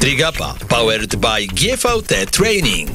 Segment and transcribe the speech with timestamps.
[0.00, 2.90] Trigapa powered by GVT Training.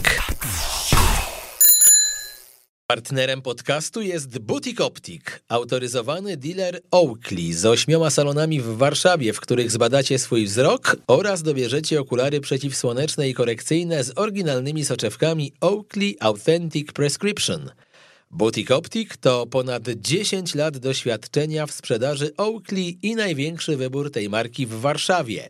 [2.87, 9.71] Partnerem podcastu jest Butik Optik, autoryzowany dealer Oakley z ośmioma salonami w Warszawie, w których
[9.71, 17.69] zbadacie swój wzrok oraz dobierzecie okulary przeciwsłoneczne i korekcyjne z oryginalnymi soczewkami Oakley Authentic Prescription.
[18.31, 24.65] Butik Optik to ponad 10 lat doświadczenia w sprzedaży Oakley i największy wybór tej marki
[24.65, 25.49] w Warszawie.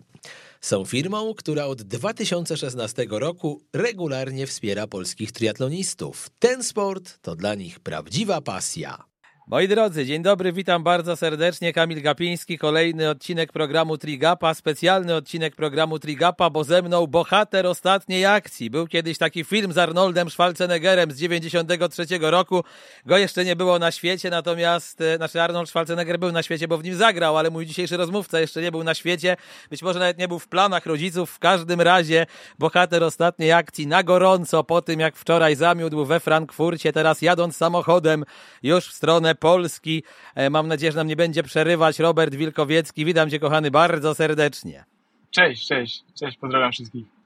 [0.61, 6.29] Są firmą, która od 2016 roku regularnie wspiera polskich triatlonistów.
[6.39, 9.08] Ten sport to dla nich prawdziwa pasja.
[9.49, 11.73] Moi drodzy, dzień dobry, witam bardzo serdecznie.
[11.73, 18.25] Kamil Gapiński, kolejny odcinek programu Trigapa, specjalny odcinek programu Trigapa, bo ze mną bohater ostatniej
[18.25, 18.69] akcji.
[18.69, 22.63] Był kiedyś taki film z Arnoldem Schwarzeneggerem z 93 roku.
[23.05, 26.77] Go jeszcze nie było na świecie, natomiast, e, znaczy Arnold Schwarzenegger był na świecie, bo
[26.77, 29.37] w nim zagrał, ale mój dzisiejszy rozmówca jeszcze nie był na świecie.
[29.69, 31.31] Być może nawet nie był w planach rodziców.
[31.31, 32.25] W każdym razie
[32.59, 38.25] bohater ostatniej akcji na gorąco po tym, jak wczoraj zamiódł we Frankfurcie, teraz jadąc samochodem
[38.63, 40.03] już w stronę Polski.
[40.35, 41.99] E, mam nadzieję, że nam nie będzie przerywać.
[41.99, 44.85] Robert Wilkowiecki, witam cię kochany bardzo serdecznie.
[45.31, 47.18] Cześć, cześć, cześć, pozdrawiam wszystkich.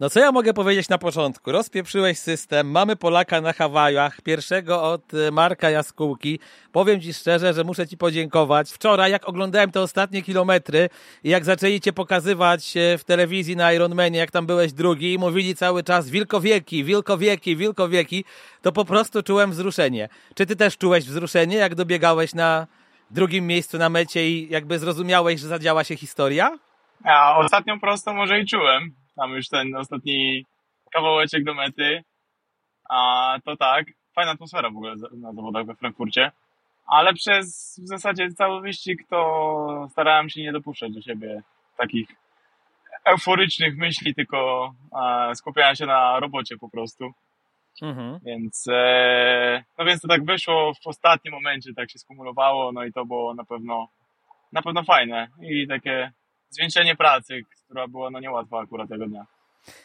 [0.00, 1.52] No co ja mogę powiedzieć na początku?
[1.52, 6.38] Rozpieprzyłeś system, mamy Polaka na Hawajach, pierwszego od e, Marka Jaskółki.
[6.72, 8.70] Powiem Ci szczerze, że muszę Ci podziękować.
[8.70, 10.88] Wczoraj, jak oglądałem te ostatnie kilometry
[11.24, 15.18] i jak zaczęli Cię pokazywać e, w telewizji na Ironmanie, jak tam byłeś drugi i
[15.18, 18.24] mówili cały czas wilkowieki, wilkowieki, wilkowieki,
[18.62, 20.08] to po prostu czułem wzruszenie.
[20.34, 22.66] Czy Ty też czułeś wzruszenie, jak dobiegałeś na
[23.10, 26.58] drugim miejscu na mecie i jakby zrozumiałeś, że zadziała się historia?
[27.04, 30.46] A ostatnią prostą może i czułem, tam już ten ostatni
[30.92, 32.04] kawałeczek do mety.
[32.88, 36.32] A to tak, fajna atmosfera w ogóle na zawodach we Frankfurcie.
[36.86, 41.42] Ale przez w zasadzie cały wyścig to starałem się nie dopuszczać do siebie
[41.78, 42.08] takich
[43.04, 44.72] euforycznych myśli, tylko
[45.30, 47.12] e, skupiałem się na robocie po prostu.
[47.82, 48.18] Mhm.
[48.24, 52.92] Więc, e, no więc to tak wyszło w ostatnim momencie, tak się skumulowało, no i
[52.92, 53.88] to było na pewno,
[54.52, 56.12] na pewno fajne i takie
[56.50, 59.26] zwieńczenie pracy, która była no niełatwa akurat tego dnia.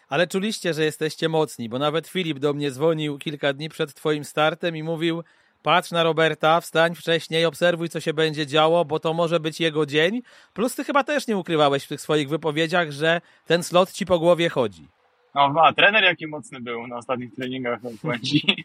[0.09, 4.25] Ale czuliście, że jesteście mocni, bo nawet Filip do mnie dzwonił kilka dni przed twoim
[4.25, 5.23] startem i mówił
[5.63, 9.85] patrz na Roberta, wstań wcześniej, obserwuj, co się będzie działo, bo to może być jego
[9.85, 10.21] dzień.
[10.53, 14.19] Plus ty chyba też nie ukrywałeś w tych swoich wypowiedziach, że ten slot ci po
[14.19, 14.87] głowie chodzi.
[15.35, 18.63] No, a trener jaki mocny był na ostatnich treningach w Kłęci.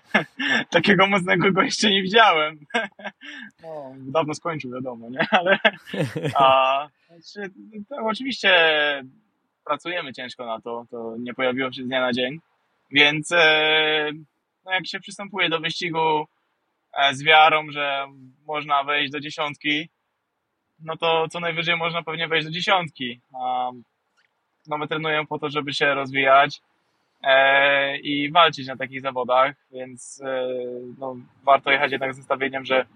[0.70, 2.58] Takiego mocnego go jeszcze nie widziałem.
[3.62, 5.26] no, dawno skończył, wiadomo, nie?
[5.38, 5.58] Ale
[6.34, 7.50] a, znaczy,
[7.90, 8.50] oczywiście
[9.64, 10.86] pracujemy ciężko na to.
[10.90, 12.38] To nie pojawiło się z dnia na dzień.
[12.90, 14.10] Więc e,
[14.64, 16.26] no, jak się przystępuje do wyścigu
[16.92, 18.06] e, z wiarą, że
[18.46, 19.88] można wejść do dziesiątki,
[20.80, 23.20] no to co najwyżej można pewnie wejść do dziesiątki.
[23.40, 23.70] A,
[24.68, 26.60] no my trenujemy po to, żeby się rozwijać
[27.22, 30.48] e, i walczyć na takich zawodach, więc e,
[30.98, 32.86] no, warto jechać jednak z nastawieniem, że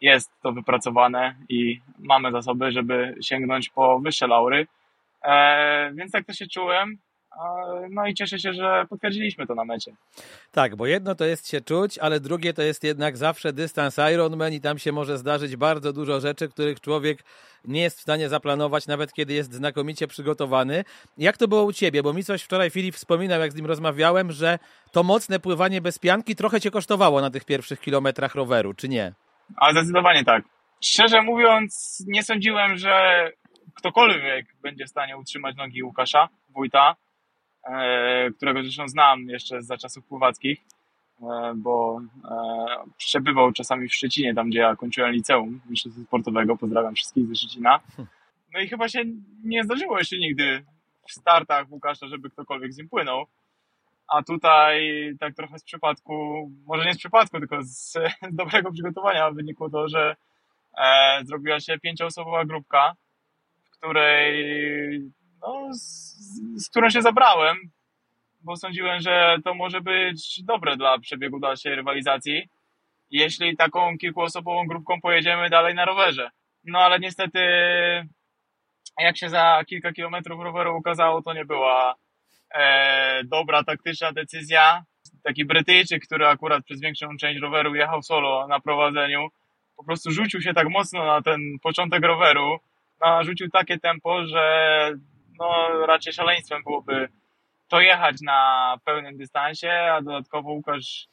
[0.00, 4.66] jest to wypracowane i mamy zasoby, żeby sięgnąć po wyższe laury.
[5.22, 6.98] E, więc tak to się czułem.
[7.90, 9.92] No i cieszę się, że potwierdziliśmy to na mecie.
[10.52, 14.52] Tak, bo jedno to jest się czuć, ale drugie to jest jednak zawsze dystans Ironman
[14.52, 17.18] i tam się może zdarzyć bardzo dużo rzeczy, których człowiek
[17.64, 20.84] nie jest w stanie zaplanować, nawet kiedy jest znakomicie przygotowany.
[21.18, 22.02] Jak to było u Ciebie?
[22.02, 24.58] Bo mi coś wczoraj Filip wspominał, jak z nim rozmawiałem, że
[24.92, 29.12] to mocne pływanie bez pianki trochę Cię kosztowało na tych pierwszych kilometrach roweru, czy nie?
[29.56, 30.44] A zdecydowanie tak.
[30.80, 33.30] Szczerze mówiąc, nie sądziłem, że
[33.74, 36.96] ktokolwiek będzie w stanie utrzymać nogi Łukasza, wójta,
[38.36, 40.60] którego zresztą znam jeszcze za czasów pływackich,
[41.22, 42.36] e, bo e,
[42.96, 46.56] przebywał czasami w Szczecinie, tam gdzie ja kończyłem liceum mistrzostwa sportowego.
[46.56, 47.80] Pozdrawiam wszystkich ze Szczecina.
[48.54, 49.04] No i chyba się
[49.44, 50.64] nie zdarzyło jeszcze nigdy
[51.08, 53.26] w startach Łukasza, żeby ktokolwiek z nim płynął.
[54.08, 57.96] A tutaj tak trochę z przypadku, może nie z przypadku, tylko z, z
[58.32, 60.16] dobrego przygotowania wynikło to, że
[60.78, 62.94] e, zrobiła się pięcioosobowa grupka,
[63.64, 65.10] w której,
[65.46, 66.14] no, z,
[66.56, 67.56] z którą się zabrałem,
[68.40, 72.48] bo sądziłem, że to może być dobre dla przebiegu dalszej rywalizacji,
[73.10, 76.30] jeśli taką kilkuosobową grupką pojedziemy dalej na rowerze.
[76.64, 77.40] No ale niestety,
[78.98, 81.94] jak się za kilka kilometrów roweru ukazało, to nie była
[82.54, 84.84] e, dobra taktyczna decyzja.
[85.22, 89.28] Taki Brytyjczyk, który akurat przez większą część roweru jechał solo na prowadzeniu,
[89.76, 92.58] po prostu rzucił się tak mocno na ten początek roweru,
[93.00, 94.92] narzucił takie tempo, że
[95.38, 97.08] no, raczej szaleństwem byłoby
[97.68, 101.08] to jechać na pełnym dystansie, a dodatkowo Łukasz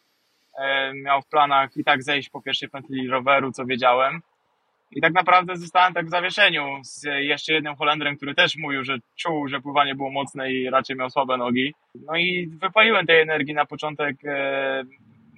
[0.57, 4.21] e, miał w planach i tak zejść po pierwszej pętli roweru, co wiedziałem.
[4.91, 8.97] I tak naprawdę zostałem tak w zawieszeniu z jeszcze jednym Holendrem, który też mówił, że
[9.15, 11.73] czuł, że pływanie było mocne i raczej miał słabe nogi.
[11.95, 14.83] No i wypaliłem tej energii na początek, e,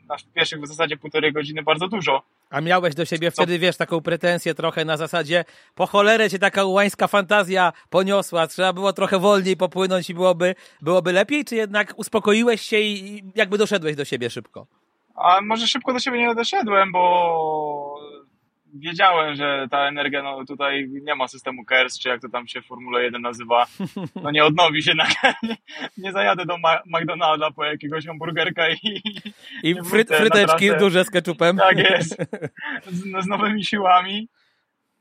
[0.09, 2.21] na pierwszych w zasadzie półtorej godziny bardzo dużo.
[2.49, 5.45] A miałeś do siebie wtedy, wiesz, taką pretensję trochę na zasadzie
[5.75, 11.13] po cholerę cię taka łańska fantazja poniosła, trzeba było trochę wolniej popłynąć i byłoby, byłoby
[11.13, 14.67] lepiej, czy jednak uspokoiłeś się i jakby doszedłeś do siebie szybko?
[15.15, 17.01] A może szybko do siebie nie doszedłem, bo
[18.73, 22.61] wiedziałem, że ta energia, no tutaj nie ma systemu KERS, czy jak to tam się
[22.61, 23.65] w Formule 1 nazywa,
[24.15, 25.05] no nie odnowi się, na,
[25.43, 25.57] nie,
[25.97, 29.01] nie zajadę do Ma McDonalda po jakiegoś hamburgerka i...
[29.63, 31.57] I fry, fryteczki duże z ketchupem.
[31.57, 32.17] Tak jest,
[32.87, 34.27] z, no, z nowymi siłami.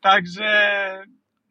[0.00, 1.04] Także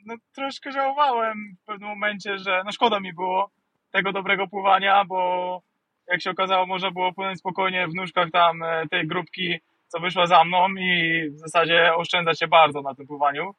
[0.05, 3.51] no, troszkę żałowałem w pewnym momencie, że no szkoda mi było
[3.91, 5.61] tego dobrego pływania, bo
[6.07, 9.59] jak się okazało, można było płynąć spokojnie w nóżkach tam e, tej grupki
[9.91, 13.51] co wyszła za mną i w zasadzie oszczędza się bardzo na tym pływaniu,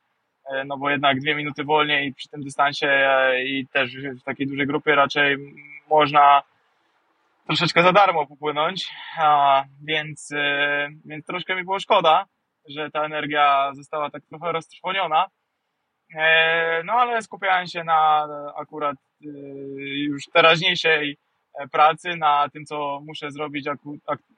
[0.51, 4.47] e, no bo jednak dwie minuty wolniej przy tym dystansie e, i też w takiej
[4.47, 5.37] dużej grupie raczej
[5.91, 6.43] można
[7.47, 12.25] troszeczkę za darmo popłynąć, a, więc, e, więc troszkę mi było szkoda,
[12.69, 15.27] że ta energia została tak trochę roztrwoniona.
[16.85, 18.97] No ale skupiałem się na akurat
[20.09, 21.17] już teraźniejszej
[21.73, 23.67] pracy, na tym, co muszę zrobić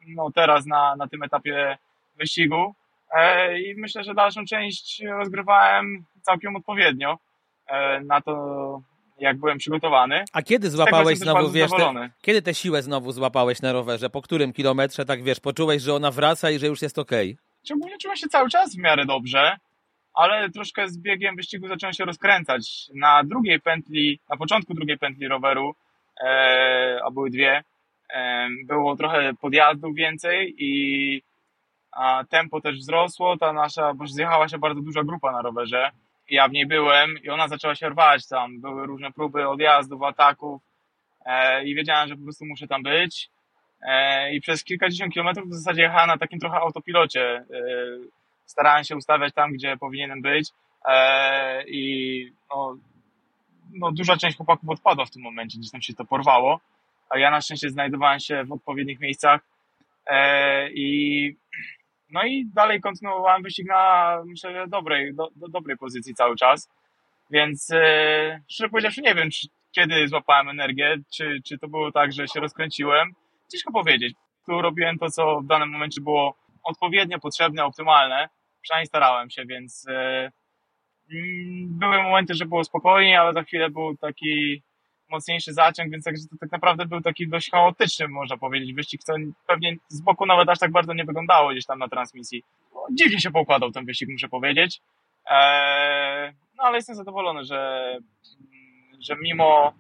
[0.07, 1.79] no, teraz na, na tym etapie
[2.19, 2.75] wyścigu.
[3.15, 7.19] E, I myślę, że dalszą część rozgrywałem całkiem odpowiednio
[7.67, 8.83] e, na to,
[9.19, 10.25] jak byłem przygotowany.
[10.33, 14.11] A kiedy złapałeś znowu, wiesz, te, kiedy tę siłę znowu złapałeś na rowerze?
[14.11, 17.37] Po którym kilometrze, tak wiesz, poczułeś, że ona wraca i że już jest okej?
[17.65, 17.77] Okay?
[17.77, 19.57] Ogólnie czułem się cały czas w miarę dobrze,
[20.15, 22.91] ale troszkę z biegiem wyścigu zacząłem się rozkręcać.
[22.95, 25.75] Na drugiej pętli, na początku drugiej pętli roweru, e,
[27.05, 27.65] a były dwie,
[28.15, 31.23] e, było trochę podjazdów więcej i
[31.93, 35.91] a tempo też wzrosło, ta nasza, bo zjechała się bardzo duża grupa na rowerze,
[36.31, 40.63] ja w niej byłem i ona zaczęła się rwać tam, były różne próby odjazdów, ataków
[41.27, 43.31] e, i wiedziałem, że po prostu muszę tam być.
[43.83, 47.45] E, i przez kilkadziesiąt kilometrów w zasadzie jechałem na takim trochę autopilocie, e,
[48.47, 50.51] starałem się ustawiać tam, gdzie powinienem być.
[50.87, 52.77] E, i no,
[53.75, 56.61] no, duża część chłopaków odpadła w tym momencie, gdzieś tam się to porwało,
[57.11, 59.41] a ja na szczęście znajdowałem się w odpowiednich miejscach
[60.07, 61.37] e, i
[62.11, 66.71] no i dalej kontynuowałem wyścig na, myślę, dobrej, do, do dobrej pozycji cały czas.
[67.31, 72.13] Więc e, szczerze powiedziawszy, nie wiem, czy, kiedy złapałem energię, czy, czy to było tak,
[72.13, 73.13] że się rozkręciłem.
[73.53, 74.15] Ciężko powiedzieć.
[74.47, 76.35] Tu robiłem to, co w danym momencie było
[76.65, 78.29] odpowiednio potrzebne, optymalne.
[78.63, 80.33] Przynajmniej starałem się, więc e,
[81.67, 84.63] były momenty, że było spokojnie, ale za chwilę był taki
[85.11, 89.15] mocniejszy zaciąg, więc także to tak naprawdę był taki dość chaotyczny, można powiedzieć, wyścig, co
[89.47, 92.45] pewnie z boku nawet aż tak bardzo nie wyglądało gdzieś tam na transmisji.
[92.93, 94.81] Dziwnie się poukładał ten wyścig, muszę powiedzieć.
[95.27, 97.99] Eee, no ale jestem zadowolony, że,
[99.01, 99.73] że mimo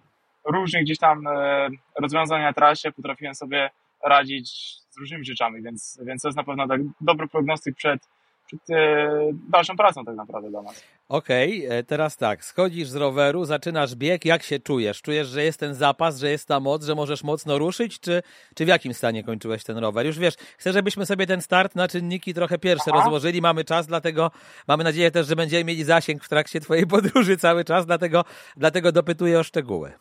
[0.44, 1.68] różnych gdzieś tam e,
[2.00, 3.70] rozwiązań na trasie potrafiłem sobie
[4.04, 4.50] radzić
[4.90, 8.08] z różnymi rzeczami, więc, więc to jest na pewno tak dobry prognostyk przed,
[8.46, 9.08] przed e,
[9.50, 10.84] dalszą pracą tak naprawdę dla nas.
[11.08, 15.02] Okej, okay, e, teraz tak, schodzisz z roweru, zaczynasz bieg, jak się czujesz?
[15.02, 18.22] Czujesz, że jest ten zapas, że jest ta moc, że możesz mocno ruszyć, czy,
[18.54, 20.06] czy w jakim stanie kończyłeś ten rower?
[20.06, 23.00] Już wiesz, chcę, żebyśmy sobie ten start na czynniki trochę pierwsze Aha.
[23.02, 24.30] rozłożyli, mamy czas, dlatego
[24.68, 28.24] mamy nadzieję też, że będziemy mieli zasięg w trakcie twojej podróży cały czas, dlatego,
[28.56, 29.92] dlatego dopytuję o szczegóły.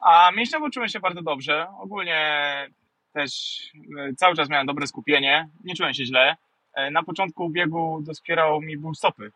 [0.00, 2.44] A mięśniowo czułem się bardzo dobrze, ogólnie
[3.12, 3.60] też
[3.98, 6.36] e, cały czas miałem dobre skupienie, nie czułem się źle.
[6.74, 9.32] E, na początku biegu doskwierał mi ból stopy,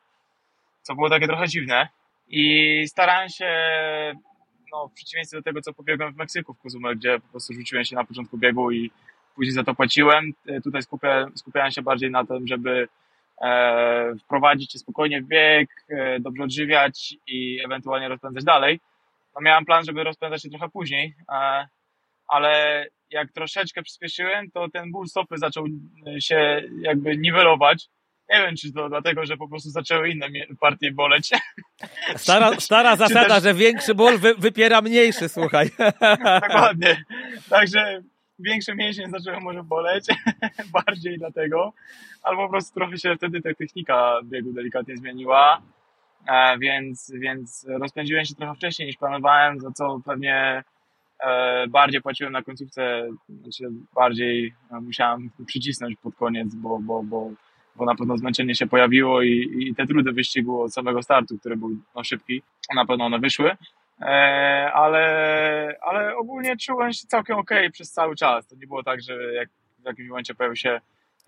[0.82, 1.88] co było takie trochę dziwne.
[2.28, 3.50] I starałem się,
[4.72, 7.84] no w przeciwieństwie do tego, co pobiegłem w Meksyku w Kozumel, gdzie po prostu rzuciłem
[7.84, 8.90] się na początku biegu i
[9.34, 10.32] później za to płaciłem.
[10.46, 12.88] E, tutaj skupiałem, skupiałem się bardziej na tym, żeby
[13.42, 18.80] e, wprowadzić się spokojnie w bieg, e, dobrze odżywiać i ewentualnie rozpędzać dalej.
[19.34, 21.68] No miałem plan, żeby rozpędzać się trochę później, e,
[22.28, 25.64] ale jak troszeczkę przyspieszyłem, to ten ból stopy zaczął
[26.06, 27.88] e, się jakby niwelować.
[28.30, 30.26] Nie wiem, czy to dlatego, że po prostu zaczęły inne
[30.60, 31.30] partie boleć.
[32.16, 33.42] Stara, stara zasada, też...
[33.42, 35.70] że większy ból wy, wypiera mniejszy, słuchaj.
[36.42, 37.04] Dokładnie.
[37.50, 38.02] Także
[38.38, 40.04] większe mięśnie zaczęły może boleć,
[40.86, 41.72] bardziej dlatego,
[42.22, 45.62] albo po prostu trochę się wtedy ta technika biegu delikatnie zmieniła,
[46.28, 50.64] e, więc, więc rozpędziłem się trochę wcześniej niż planowałem, za co pewnie
[51.68, 57.30] bardziej płaciłem na końcówce, znaczy bardziej e, musiałem przycisnąć pod koniec, bo, bo, bo,
[57.76, 61.56] bo na pewno zmęczenie się pojawiło i, i te trudy wyścigu od samego startu, który
[61.56, 62.42] był no, szybki,
[62.74, 63.56] na pewno one wyszły.
[64.00, 68.46] E, ale, ale ogólnie czułem się całkiem ok przez cały czas.
[68.46, 69.48] To nie było tak, że jak
[69.82, 70.80] w jakimś momencie pojawił się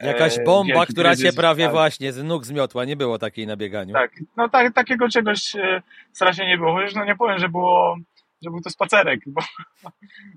[0.02, 1.72] Jakaś e, bomba, która cię kryzys, prawie tak.
[1.72, 3.94] właśnie z nóg zmiotła, nie było takiej na bieganiu.
[3.94, 5.82] Tak, no tak, takiego czegoś e,
[6.12, 6.72] strasznie nie było.
[6.72, 7.96] Chociaż no nie powiem, że było,
[8.42, 9.40] że był to spacerek, bo,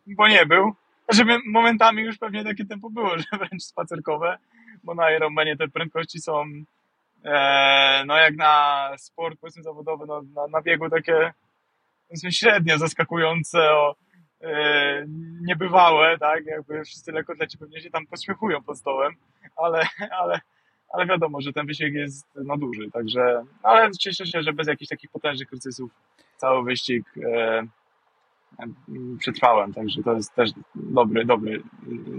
[0.05, 0.74] bo nie był.
[1.10, 4.38] Żeby momentami już pewnie takie tempo było, że wręcz spacerkowe,
[4.83, 6.43] bo na Ironmanie te prędkości są
[7.25, 11.33] e, no jak na sport powiedzmy zawodowy, no na, na biegu takie
[12.29, 13.95] średnio zaskakujące, o,
[14.41, 15.05] e,
[15.41, 19.13] niebywałe, tak, jakby wszyscy lekkotleci pewnie się tam pośmiechują pod stołem,
[19.55, 19.88] ale,
[20.22, 20.39] ale,
[20.89, 24.89] ale wiadomo, że ten wyścig jest no duży, także, ale cieszę się, że bez jakichś
[24.89, 25.91] takich potężnych kryzysów
[26.38, 27.67] cały wyścig e,
[29.19, 31.63] przetrwałem, także to jest też dobry, dobry,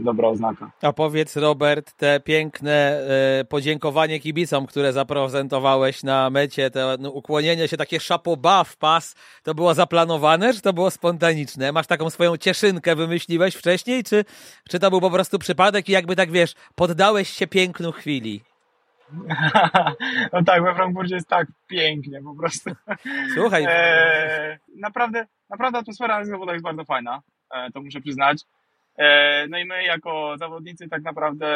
[0.04, 0.70] dobra oznaka.
[0.82, 3.06] A powiedz Robert, te piękne
[3.40, 9.14] e, podziękowanie kibicom, które zaprezentowałeś na mecie, to no, ukłonienie się, takie szapoba w pas,
[9.42, 11.72] to było zaplanowane, czy to było spontaniczne?
[11.72, 14.24] Masz taką swoją cieszynkę, wymyśliłeś wcześniej, czy,
[14.68, 18.53] czy to był po prostu przypadek i jakby tak wiesz, poddałeś się pięknu chwili?
[20.32, 22.70] No tak, we Frankfurcie jest tak pięknie po prostu.
[23.34, 28.42] Słuchaj, E, naprawdę, naprawdę atmosfera na zawodach jest bardzo fajna, e, to muszę przyznać.
[28.98, 31.46] E, no i my jako zawodnicy tak naprawdę,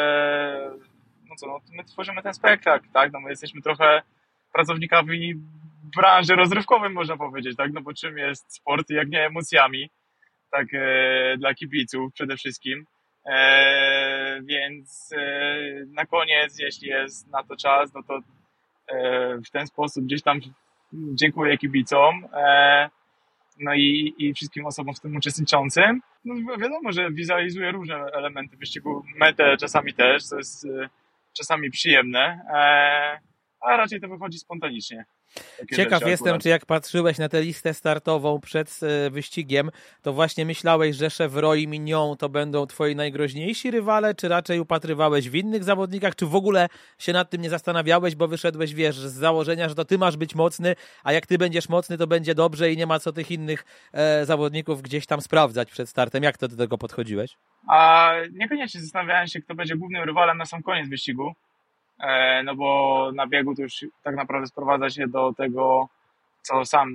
[1.29, 3.13] no co, no, my tworzymy ten spektakl, tak?
[3.13, 4.01] No my jesteśmy trochę
[4.53, 5.33] pracownikami
[5.95, 7.73] branży rozrywkowej, można powiedzieć, tak?
[7.73, 9.89] No bo czym jest sport, jak nie emocjami,
[10.51, 12.85] tak e, dla kibiców przede wszystkim.
[13.29, 18.19] E, więc e, na koniec, jeśli jest na to czas, no to
[18.87, 20.39] e, w ten sposób gdzieś tam
[20.93, 22.27] dziękuję kibicom.
[23.59, 26.01] No i, i wszystkim osobom w tym uczestniczącym.
[26.25, 30.67] No wi- wiadomo, że wizualizuję różne elementy wyścigu, metę czasami też, co jest
[31.37, 32.41] czasami przyjemne,
[33.61, 35.05] a raczej to wychodzi spontanicznie.
[35.59, 36.43] Takie Ciekaw jestem, akurat.
[36.43, 39.69] czy jak patrzyłeś na tę listę startową przed e, wyścigiem,
[40.01, 45.29] to właśnie myślałeś, że Chevrolet i Mignon to będą twoi najgroźniejsi rywale, czy raczej upatrywałeś
[45.29, 46.67] w innych zawodnikach, czy w ogóle
[46.97, 50.35] się nad tym nie zastanawiałeś, bo wyszedłeś, wiesz, z założenia, że to ty masz być
[50.35, 53.65] mocny, a jak ty będziesz mocny, to będzie dobrze i nie ma co tych innych
[53.93, 56.23] e, zawodników gdzieś tam sprawdzać przed startem.
[56.23, 57.37] Jak to do tego podchodziłeś?
[57.67, 61.33] A niekoniecznie zastanawiałem się, kto będzie głównym rywalem na sam koniec wyścigu.
[61.99, 65.89] E, no bo na biegu to już tak naprawdę sprowadza się do tego,
[66.41, 66.89] co sam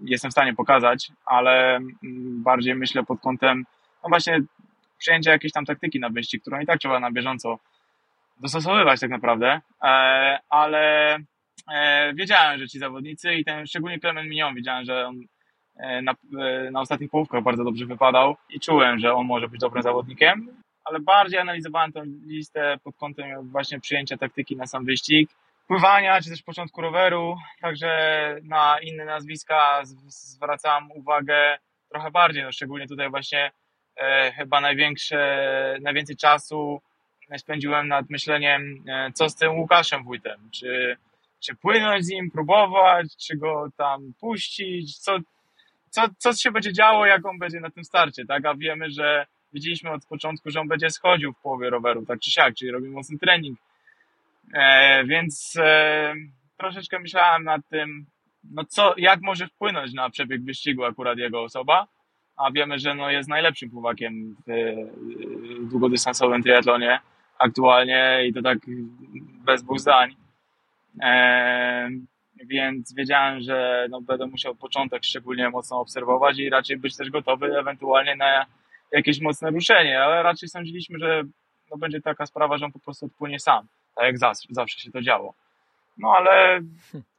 [0.00, 1.92] jestem w stanie pokazać, ale mm,
[2.42, 3.64] bardziej myślę pod kątem,
[4.02, 4.40] no właśnie,
[4.98, 7.58] przyjęcia jakiejś tam taktyki na wyścig, którą i tak trzeba na bieżąco
[8.40, 11.16] dostosowywać tak naprawdę, e, ale
[11.72, 15.20] e, wiedziałem, że ci zawodnicy i ten szczególnie Clement Mignon, wiedziałem, że on
[16.02, 16.14] na,
[16.70, 20.48] na ostatnich połówkach bardzo dobrze wypadał i czułem, że on może być dobrym zawodnikiem,
[20.86, 25.30] ale bardziej analizowałem tę listę pod kątem właśnie przyjęcia taktyki na sam wyścig,
[25.66, 27.90] pływania, czy też początku roweru, także
[28.42, 31.58] na inne nazwiska z- zwracam uwagę
[31.90, 33.50] trochę bardziej, no szczególnie tutaj właśnie
[33.96, 35.18] e, chyba największe,
[35.80, 36.80] najwięcej czasu
[37.36, 40.96] spędziłem nad myśleniem, e, co z tym Łukaszem Wójtem, czy,
[41.40, 45.18] czy płynąć z nim, próbować, czy go tam puścić, co,
[45.90, 49.26] co, co się będzie działo, jak on będzie na tym starcie, tak, a wiemy, że
[49.56, 52.92] wiedzieliśmy od początku, że on będzie schodził w połowie roweru, tak czy siak, czyli robił
[52.92, 53.58] mocny trening,
[54.54, 56.14] e, więc e,
[56.56, 58.06] troszeczkę myślałem nad tym,
[58.50, 61.86] no co, jak może wpłynąć na przebieg wyścigu akurat jego osoba,
[62.36, 64.50] a wiemy, że no jest najlepszym pływakiem w,
[65.60, 67.00] w długodystansowym triatlonie
[67.38, 68.58] aktualnie i to tak
[69.44, 70.16] bez dwóch zdań.
[71.02, 71.90] E,
[72.44, 77.58] więc wiedziałem, że no, będę musiał początek szczególnie mocno obserwować i raczej być też gotowy
[77.58, 78.46] ewentualnie na
[78.92, 81.22] jakieś mocne ruszenie, ale raczej sądziliśmy, że
[81.70, 84.90] no, będzie taka sprawa, że on po prostu odpłynie sam, tak jak zawsze, zawsze się
[84.90, 85.34] to działo.
[85.98, 86.60] No ale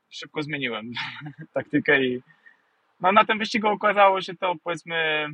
[0.10, 0.92] szybko zmieniłem
[1.54, 2.22] taktykę i
[3.02, 5.28] no, na tym wyścigu okazało się to powiedzmy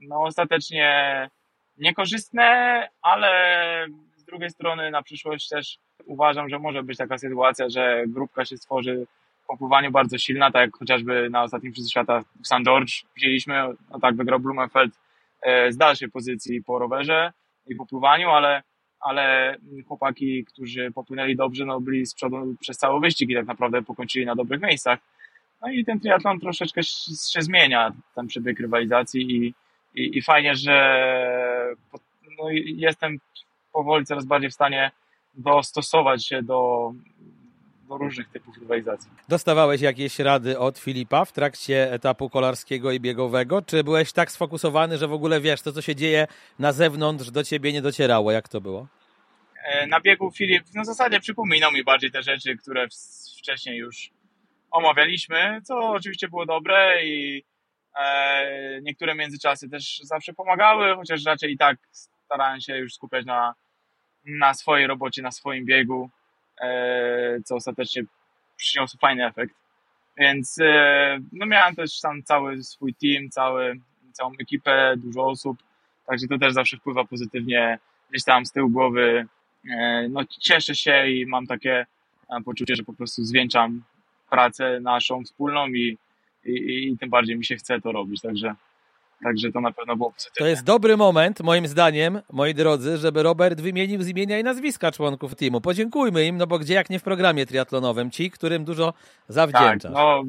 [0.00, 1.30] no, ostatecznie
[1.78, 3.30] niekorzystne, ale
[4.16, 8.56] z drugiej strony na przyszłość też uważam, że może być taka sytuacja, że grupka się
[8.56, 9.06] stworzy
[9.48, 12.64] po pływaniu bardzo silna, tak jak chociażby na ostatnim Mistrzostwie Świata w St.
[12.64, 13.54] George widzieliśmy,
[13.90, 14.94] no tak wygrał Blumenfeld
[15.68, 17.32] z dalszej pozycji po rowerze
[17.66, 18.62] i po pływaniu, ale,
[19.00, 19.56] ale
[19.88, 24.26] chłopaki, którzy popłynęli dobrze, no byli z przodu przez cały wyścig i tak naprawdę pokończyli
[24.26, 24.98] na dobrych miejscach.
[25.62, 26.82] No i ten triatlon troszeczkę
[27.32, 29.54] się zmienia, ten przebieg rywalizacji i,
[29.94, 31.76] i, i fajnie, że
[32.38, 33.18] no, jestem
[33.72, 34.90] powoli coraz bardziej w stanie
[35.34, 36.92] dostosować się do,
[37.88, 39.10] do różnych typów rywalizacji.
[39.28, 43.62] Dostawałeś jakieś rady od Filipa w trakcie etapu kolarskiego i biegowego?
[43.62, 46.26] Czy byłeś tak sfokusowany, że w ogóle wiesz, to co się dzieje
[46.58, 48.32] na zewnątrz do ciebie nie docierało?
[48.32, 48.86] Jak to było?
[49.64, 52.86] E, Na biegu Filip no w zasadzie przypominał mi bardziej te rzeczy, które
[53.38, 54.10] wcześniej już
[54.70, 57.44] omawialiśmy, co oczywiście było dobre i
[58.00, 61.76] e, niektóre międzyczasy też zawsze pomagały, chociaż raczej i tak
[62.26, 63.54] starałem się już skupiać na,
[64.24, 66.10] na swojej robocie, na swoim biegu,
[67.44, 68.02] co ostatecznie
[68.56, 69.54] przyniosło fajny efekt.
[70.18, 70.56] Więc
[71.32, 73.80] no miałem też tam cały swój team, cały,
[74.12, 75.58] całą ekipę, dużo osób,
[76.06, 77.78] także to też zawsze wpływa pozytywnie
[78.10, 79.26] gdzieś tam z tyłu głowy.
[80.10, 81.86] No cieszę się i mam takie
[82.44, 83.82] poczucie, że po prostu zwieńczam
[84.30, 85.98] pracę naszą wspólną i,
[86.44, 88.54] i, i tym bardziej mi się chce to robić, także
[89.24, 90.38] Także to na pewno było pozytywne.
[90.38, 94.92] To jest dobry moment, moim zdaniem, moi drodzy, żeby Robert wymienił z imienia i nazwiska
[94.92, 95.60] członków teamu.
[95.60, 98.94] Podziękujmy im, no bo gdzie jak nie w programie triatlonowym, ci, którym dużo
[99.28, 99.82] zawdzięczasz.
[99.82, 100.22] Tak, no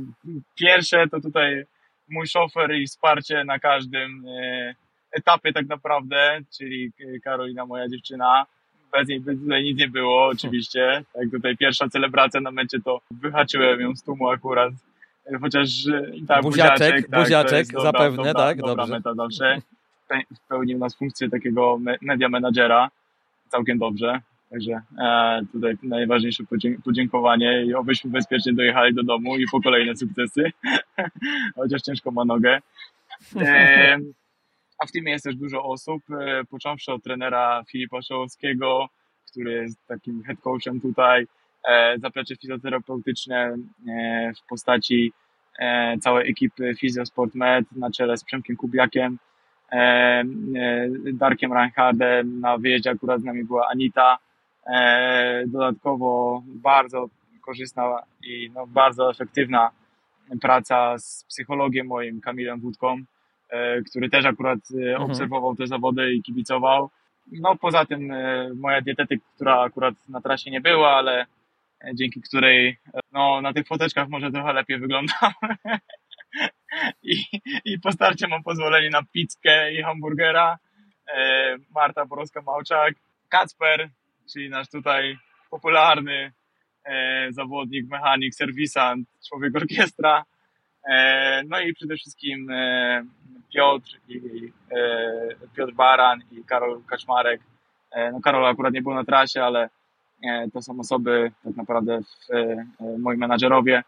[0.55, 1.65] pierwsze to tutaj
[2.09, 4.75] mój szofer i wsparcie na każdym e,
[5.11, 6.91] etapie tak naprawdę, czyli
[7.23, 8.45] Karolina, moja dziewczyna.
[8.91, 11.03] Bez niej by tutaj nic nie było oczywiście.
[11.13, 14.73] Tak tutaj pierwsza celebracja na mecie to wyhaczyłem ją z tłumu akurat
[15.41, 15.69] chociaż
[16.27, 18.93] tak, buziaczek, buziaczek, tak, buziaczek zapewne, dobra, tak, dobra dobrze.
[18.93, 19.61] meta zawsze.
[20.49, 22.89] Pełnił nas funkcję takiego media menadżera
[23.49, 24.21] całkiem dobrze.
[24.49, 26.43] Także e, tutaj najważniejsze
[26.85, 30.51] podziękowanie i obyśmy bezpiecznie dojechali do domu i po kolejne sukcesy.
[31.55, 32.59] Chociaż ciężko ma nogę.
[33.35, 33.97] E,
[34.79, 38.89] a w teamie jest też dużo osób, e, począwszy od trenera Filipa Szołowskiego,
[39.31, 41.27] który jest takim head coachem tutaj,
[41.97, 43.55] zaplecze fizjoterapeutyczne
[43.87, 45.13] e, w postaci
[45.59, 49.17] e, całej ekipy Fizjosport Med na czele z Przemkiem Kubiakiem,
[51.13, 54.17] Darkiem Reinhardem, na wyjeździe akurat z nami była Anita.
[55.47, 57.09] Dodatkowo bardzo
[57.41, 59.69] korzystna i no, bardzo efektywna
[60.41, 62.97] praca z psychologiem moim, Kamilem Wódką,
[63.89, 65.01] który też akurat mhm.
[65.01, 66.89] obserwował te zawody i kibicował.
[67.31, 68.13] No poza tym
[68.55, 71.36] moja dietetyk, która akurat na trasie nie była, ale E,
[71.93, 72.77] dzięki której
[73.11, 75.31] no, na tych foteczkach może trochę lepiej wyglądam.
[77.03, 77.23] I,
[77.65, 80.57] I po starcie mam pozwolenie na pizzkę i hamburgera.
[81.15, 82.93] E, Marta Borowska-Małczak,
[83.29, 83.89] Kacper,
[84.33, 85.17] czyli nasz tutaj
[85.49, 86.31] popularny
[86.85, 90.25] e, zawodnik, mechanik, serwisant, człowiek orkiestra.
[91.45, 92.47] No i przede wszystkim
[93.53, 94.19] Piotr i
[95.57, 97.41] Piotr Baran i Karol Kaczmarek.
[98.13, 99.76] No Karol akurat nie był na trasie, ale E,
[100.53, 103.83] to są osoby tak naprawdę w, e, e, moi menadżerowie,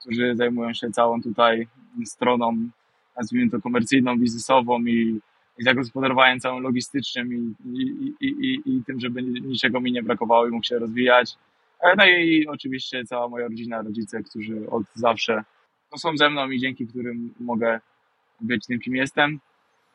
[0.00, 1.68] którzy zajmują się całą tutaj
[2.04, 2.68] stroną,
[3.16, 5.20] nazwijmy to komercyjną, biznesową i,
[5.58, 10.46] i zagospodarowaniem całym logistycznym i, i, i, i, i tym, żeby niczego mi nie brakowało
[10.46, 11.34] i mógł się rozwijać.
[11.96, 15.44] No i oczywiście cała moja rodzina, rodzice, którzy od zawsze
[15.92, 17.80] no, są ze mną i dzięki którym mogę
[18.40, 19.40] być tym, kim jestem.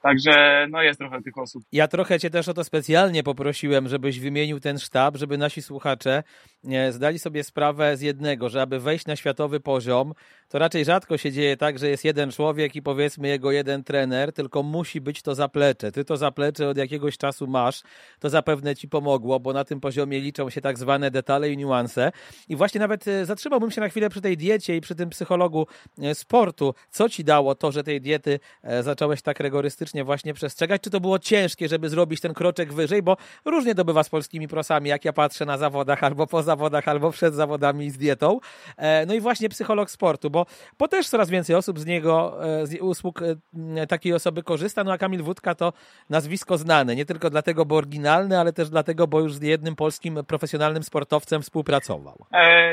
[0.08, 1.64] Także no jest trochę tych osób.
[1.72, 6.24] Ja trochę Cię też o to specjalnie poprosiłem, żebyś wymienił ten sztab, żeby nasi słuchacze
[6.70, 10.14] e, zdali sobie sprawę z jednego, że aby wejść na światowy poziom,
[10.50, 14.34] to raczej rzadko się dzieje tak, że jest jeden człowiek i powiedzmy jego jeden trener,
[14.34, 15.92] tylko musi być to zaplecze.
[15.92, 17.82] Ty to zaplecze od jakiegoś czasu masz,
[18.20, 22.12] to zapewne Ci pomogło, bo na tym poziomie liczą się tak zwane detale i niuanse.
[22.50, 25.68] I właśnie nawet e, zatrzymałbym się na chwilę przy tej diecie i przy tym psychologu
[26.02, 26.74] e, sportu.
[26.90, 28.40] Co Ci dało to, że tej diety
[28.82, 30.82] zacząłeś tak rygorystycznie właśnie przestrzegać?
[30.82, 33.04] Czy to było ciężkie, żeby zrobić ten kroczek wyżej?
[33.04, 36.88] Bo różnie to bywa z polskimi prosami, jak ja patrzę na zawodach, albo po zawodach,
[36.88, 38.40] albo przed zawodami z dietą.
[38.78, 40.46] E, no i właśnie psycholog sportu, bo,
[40.80, 44.84] bo też coraz więcej osób z niego, e, z usług e, takiej osoby korzysta.
[44.84, 45.74] No a Kamil Wódka to
[46.10, 50.20] nazwisko znane, nie tylko dlatego, bo oryginalny, ale też dlatego, bo już z jednym polskim
[50.28, 52.26] profesjonalnym sportowcem współpracował.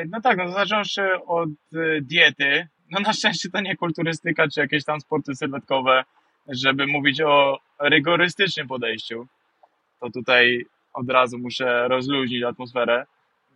[0.09, 1.51] no tak, no zacząwszy od
[2.03, 6.05] diety, no na szczęście to nie kulturystyka, czy jakieś tam sporty sylwetkowe,
[6.49, 9.27] żeby mówić o rygorystycznym podejściu,
[10.01, 13.07] to tutaj od razu muszę rozluźnić atmosferę,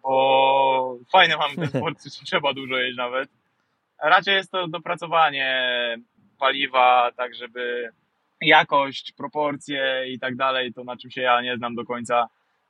[0.03, 3.31] bo fajne mamy ten sport, trzeba dużo jeść nawet.
[4.03, 5.69] Raczej jest to dopracowanie
[6.39, 7.91] paliwa, tak żeby
[8.41, 12.29] jakość, proporcje i tak dalej, to na czym się ja nie znam do końca,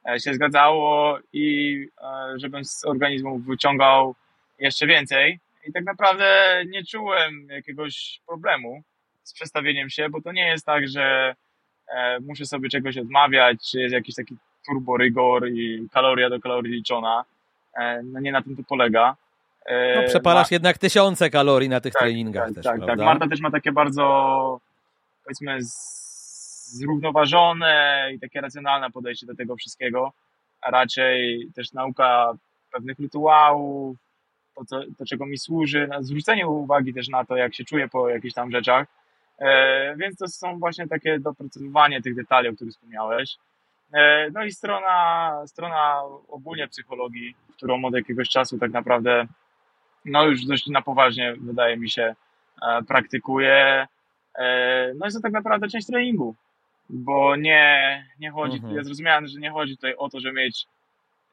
[0.09, 4.14] e, się zgadzało i e, żebym z organizmu wyciągał
[4.59, 5.40] jeszcze więcej.
[5.66, 8.83] I tak naprawdę nie czułem jakiegoś problemu
[9.28, 11.34] z przestawieniem się, bo to nie jest tak, że
[11.88, 14.36] e, muszę sobie czegoś odmawiać, czy jest jakiś taki
[14.66, 17.24] turbo rygor i kaloria do kalorii liczona.
[17.76, 19.16] E, no nie na tym to polega.
[19.66, 22.96] E, no, przepalasz jednak tysiące kalorii na tych tak, treningach tak, też, tak, prawda?
[22.96, 23.06] tak.
[23.06, 24.60] Marta też ma takie bardzo,
[25.24, 25.58] powiedzmy,
[26.70, 30.12] zrównoważone i takie racjonalne podejście do tego wszystkiego,
[30.60, 32.32] a raczej też nauka
[32.72, 33.96] pewnych rytuałów,
[34.54, 38.08] to, to, to czego mi służy, zwrócenie uwagi też na to, jak się czuję po
[38.08, 38.86] jakichś tam rzeczach,
[39.96, 43.37] więc to są właśnie takie doprecyzowanie tych detali, o których wspomniałeś.
[43.92, 49.27] E, no i strona, strona ogólnie psychologii, którą od jakiegoś czasu tak naprawdę,
[50.05, 52.14] no już dość na poważnie, wydaje mi się,
[52.62, 53.87] e, praktykuję.
[54.94, 56.35] No jest to tak naprawdę część treningu.
[56.90, 58.77] bo nie, nie chodzi, Mhm.
[58.77, 60.66] ja zrozumiałem, że nie chodzi tutaj o to, żeby mieć,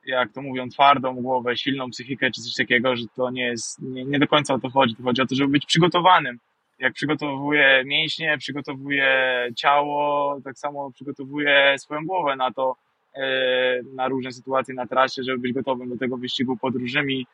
[0.05, 4.05] jak to mówią, twardą głowę, silną psychikę czy coś takiego, że to nie jest, nie,
[4.05, 6.39] nie do końca o to chodzi, to chodzi o to, żeby być przygotowanym.
[6.79, 9.09] Jak przygotowuję mięśnie, przygotowuję
[9.55, 12.75] ciało, tak samo przygotowuję swoją głowę na to,
[13.15, 17.27] e, na różne sytuacje na trasie, żeby być gotowym do tego wyścigu pod różnymi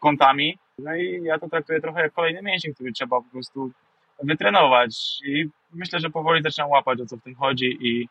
[0.00, 0.58] kątami.
[0.78, 3.70] No i ja to traktuję trochę jak kolejny mięsień, który trzeba po prostu
[4.22, 5.20] wytrenować.
[5.24, 8.08] I myślę, że powoli zaczynam łapać o co w tym chodzi i,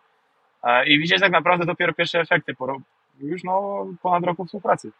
[0.87, 2.77] i widzieć tak naprawdę dopiero pierwsze efekty po
[3.21, 4.91] już no ponad roku współpracy.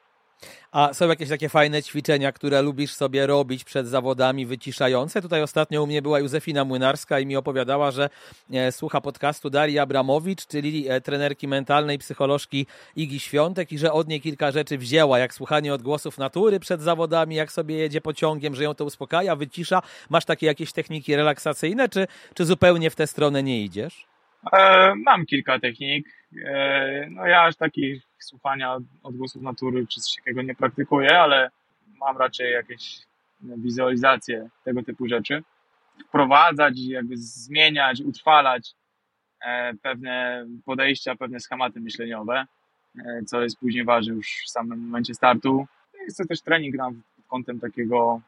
[0.72, 5.22] A są jakieś takie fajne ćwiczenia, które lubisz sobie robić przed zawodami wyciszające?
[5.22, 8.10] Tutaj ostatnio u mnie była Józefina Młynarska i mi opowiadała, że
[8.54, 12.66] e, słucha podcastu Darii Abramowicz, czyli e, trenerki mentalnej, psycholożki
[12.96, 17.36] Igi Świątek i że od niej kilka rzeczy wzięła, jak słuchanie odgłosów natury przed zawodami,
[17.36, 19.82] jak sobie jedzie pociągiem, że ją to uspokaja, wycisza.
[20.10, 24.13] Masz takie jakieś techniki relaksacyjne, czy, czy zupełnie w tę stronę nie idziesz?
[24.52, 26.08] E, mam kilka technik.
[26.46, 31.50] E, no ja aż takich słuchania odgłosów natury czy coś takiego nie praktykuję, ale
[32.00, 33.00] mam raczej jakieś
[33.42, 35.44] wizualizacje tego typu rzeczy.
[36.08, 38.72] Wprowadzać, jakby zmieniać, utrwalać
[39.46, 42.46] e, pewne podejścia, pewne schematy myśleniowe,
[43.28, 45.68] co jest później ważne już w samym momencie startu.
[46.06, 48.22] Jest to też trening na pod kątem takiego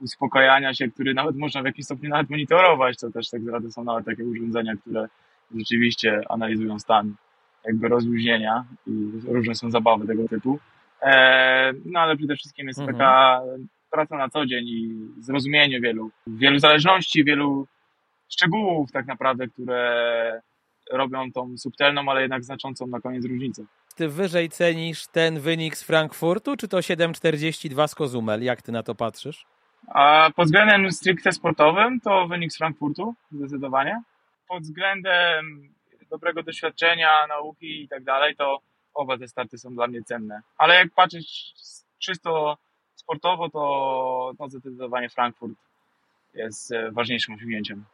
[0.00, 3.84] uspokajania się, który nawet można w jakimś stopniu nawet monitorować, co też tak zrady są
[3.84, 5.08] nawet takie urządzenia, które
[5.58, 7.14] rzeczywiście analizują stan
[7.64, 10.58] jakby rozluźnienia i różne są zabawy tego typu.
[11.02, 12.98] E, no ale przede wszystkim jest Mhm.
[12.98, 13.40] taka
[13.90, 17.66] praca na co dzień i zrozumienie wielu, wielu zależności, wielu
[18.32, 20.40] szczegółów tak naprawdę, które
[20.92, 23.62] robią tą subtelną, ale jednak znaczącą na koniec różnicę.
[23.96, 28.42] Ty wyżej cenisz ten wynik z Frankfurtu, czy to 7,42 z Kozumel?
[28.42, 29.46] Jak ty na to patrzysz?
[29.88, 34.02] A pod względem stricte sportowym to wynik z Frankfurtu, zdecydowanie.
[34.50, 35.74] Pod względem
[36.10, 38.60] dobrego doświadczenia, nauki i tak dalej, to
[38.94, 40.42] oba te starty są dla mnie cenne.
[40.58, 41.54] Ale jak patrzeć
[41.98, 42.58] czysto
[42.94, 45.52] sportowo, to, to zdecydowanie Frankfurt
[46.34, 47.84] jest e, ważniejszym osiągnięciem.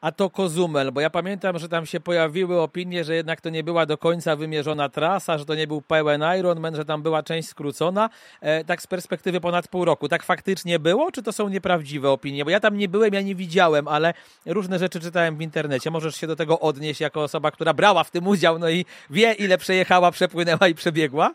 [0.00, 3.64] A to Kozumel, bo ja pamiętam, że tam się pojawiły opinie, że jednak to nie
[3.64, 7.48] była do końca wymierzona trasa, że to nie był pełen Ironman, że tam była część
[7.48, 8.10] skrócona,
[8.40, 10.08] e, tak z perspektywy ponad pół roku.
[10.08, 12.44] Tak faktycznie było, czy to są nieprawdziwe opinie?
[12.44, 14.14] Bo ja tam nie byłem, ja nie widziałem, ale
[14.46, 15.90] różne rzeczy czytałem w internecie.
[15.90, 19.32] Możesz się do tego odnieść jako osoba, która brała w tym udział, no i wie,
[19.32, 21.34] ile przejechała, przepłynęła i przebiegła?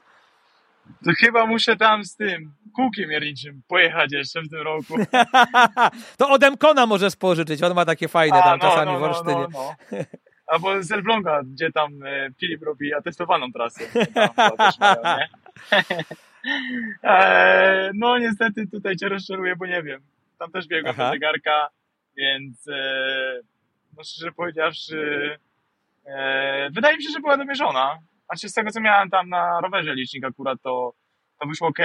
[1.06, 4.96] To chyba muszę tam z tym kółkiem mierniczym pojechać jeszcze w tym roku.
[6.18, 9.02] to od Emkona możesz pożyczyć, on ma takie fajne A, tam no, czasami no, w
[9.02, 9.48] no, Olsztynie.
[9.54, 9.98] no, no.
[10.48, 13.84] Albo z Elbląga, gdzie tam e, Filip robi atestowaną trasę.
[14.36, 15.30] Tam też mają, nie?
[17.10, 20.02] e, no niestety tutaj cię rozczaruję, bo nie wiem.
[20.40, 21.06] Tam też biegłem Aha.
[21.06, 21.70] do zegarka,
[22.18, 23.40] więc e,
[23.98, 25.30] no szczerze powiedziawszy
[26.06, 27.98] e, wydaje mi się, że była domierzona.
[28.30, 30.94] Znaczy z tego co miałem tam na rowerze licznik akurat to,
[31.40, 31.80] to wyszło ok.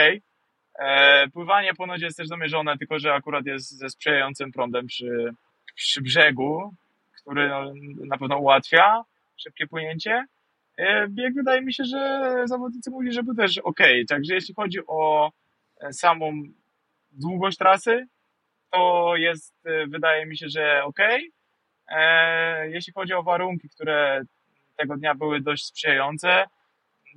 [0.79, 5.35] E, pływanie ponoć jest też domierzone, tylko że akurat jest ze sprzyjającym prądem przy,
[5.75, 6.75] przy brzegu,
[7.21, 7.73] który no,
[8.07, 9.05] na pewno ułatwia
[9.37, 10.27] szybkie płynięcie.
[10.77, 13.81] E, Bieg wydaje mi się, że zawodnicy mówili, że był też ok.
[14.09, 15.33] Także jeśli chodzi o
[15.81, 16.33] e, samą
[17.13, 18.07] długość trasy,
[18.71, 20.99] to jest, e, wydaje mi się, że ok.
[21.89, 24.23] E, Jeśli chodzi o warunki, które
[24.77, 26.47] tego dnia były dość sprzyjające,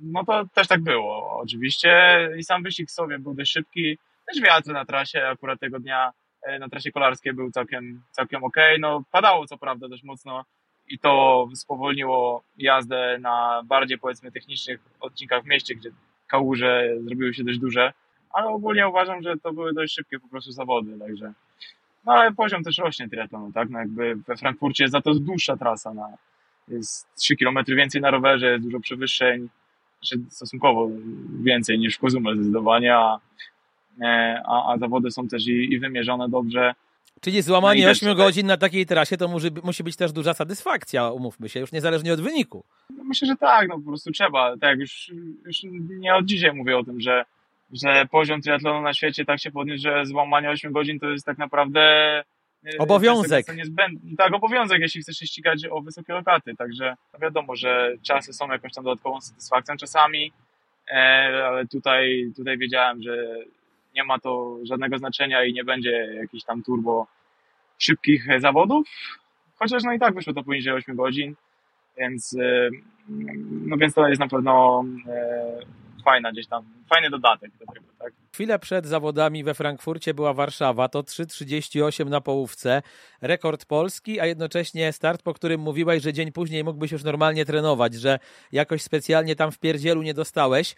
[0.00, 2.18] no to też tak było, oczywiście.
[2.38, 3.98] I sam wyścig sobie był dość szybki.
[4.26, 8.56] Też wiatr na trasie akurat tego dnia e, na trasie kolarskiej był całkiem, całkiem ok.
[8.80, 10.44] No, padało co prawda dość mocno
[10.88, 15.90] i to spowolniło jazdę na bardziej powiedzmy technicznych odcinkach w mieście, gdzie
[16.26, 17.92] kałuże zrobiły się dość duże,
[18.30, 21.32] ale ogólnie uważam, że to były dość szybkie po prostu zawody, także
[22.04, 23.70] no ale poziom też rośnie triatlonu, tak?
[23.70, 26.08] No jakby we Frankfurcie jest za to dłuższa trasa na
[26.70, 29.48] jest 3 km więcej na rowerze, jest dużo przewyższeń,
[30.02, 30.88] znaczy stosunkowo
[31.42, 33.18] więcej niż w Kozumel zdecydowanie, a,
[34.02, 36.74] e, a, a zawody są też i, i wymierzone dobrze.
[37.20, 39.96] Czyli złamanie No i też 8 tutaj- godzin na takiej trasie to musi, musi być
[39.96, 42.64] też duża satysfakcja, umówmy się, już niezależnie od wyniku.
[42.90, 44.56] No myślę, że tak, no po prostu trzeba.
[44.56, 45.12] Tak, już,
[45.46, 45.56] już
[45.98, 47.24] nie od dzisiaj mówię o tym, że,
[47.72, 51.38] że poziom triatlonu na świecie tak się podniósł, że złamanie 8 godzin to jest tak
[51.38, 51.82] naprawdę
[52.78, 53.46] Obowiązek.
[53.46, 56.56] To jest niezbędny, tak, obowiązek, jeśli chcesz się ścigać o wysokie lokaty.
[56.56, 60.32] Także no wiadomo, że czasy są jakąś tam dodatkową satysfakcją czasami,
[60.88, 60.94] e,
[61.46, 63.34] ale tutaj, tutaj wiedziałem, że
[63.94, 67.06] nie ma to żadnego znaczenia i nie będzie jakichś tam turbo
[67.78, 68.88] szybkich e, zawodów.
[69.54, 71.34] Chociaż no i tak wyszło to poniżej 8 godzin,
[71.98, 72.68] więc, e,
[73.66, 75.58] no więc to jest na pewno e,
[76.10, 77.66] fajna gdzieś tam, fajny dodatek do
[77.98, 78.12] tak?
[78.34, 82.82] Chwilę przed zawodami we Frankfurcie była Warszawa, to 3.38 na połówce,
[83.22, 87.94] rekord polski, a jednocześnie start, po którym mówiłeś, że dzień później mógłbyś już normalnie trenować,
[87.94, 88.18] że
[88.52, 90.74] jakoś specjalnie tam w pierdzielu nie dostałeś.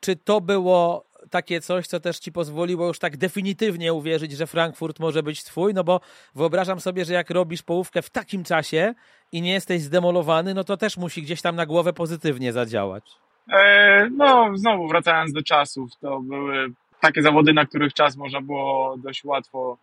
[0.00, 5.00] Czy to było takie coś, co też ci pozwoliło już tak definitywnie uwierzyć, że Frankfurt
[5.00, 6.00] może być twój, no bo
[6.34, 8.94] wyobrażam sobie, że jak robisz połówkę w takim czasie
[9.32, 13.21] i nie jesteś zdemolowany, no to też musi gdzieś tam na głowę pozytywnie zadziałać.
[13.48, 18.96] E, no, znowu wracając do czasów, to były takie zawody, na których czas można było
[18.96, 19.78] dość łatwo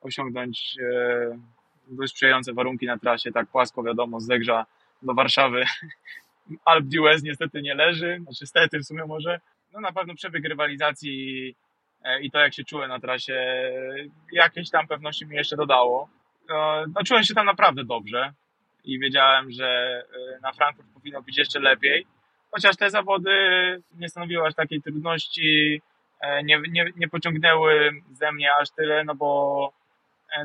[0.00, 1.38] osiągnąć e,
[1.88, 4.66] dość sprzyjające warunki na trasie, tak płasko wiadomo, z Zegrza
[5.02, 5.64] do Warszawy.
[6.64, 9.40] Alp d'Huez niestety nie leży, znaczy stety w sumie może,
[9.72, 11.54] no na pewno przebieg rywalizacji
[12.04, 13.70] e, i to jak się czułem na trasie,
[14.32, 16.08] jakieś tam pewności mi jeszcze dodało.
[16.48, 18.32] No, no czułem się tam naprawdę dobrze
[18.84, 20.02] i wiedziałem, że
[20.42, 22.06] na Frankfurt powinno być jeszcze lepiej.
[22.50, 23.32] Chociaż te zawody
[23.92, 25.82] nie stanowiły aż takiej trudności,
[26.20, 29.72] e, nie, nie, nie pociągnęły ze mnie aż tyle, no bo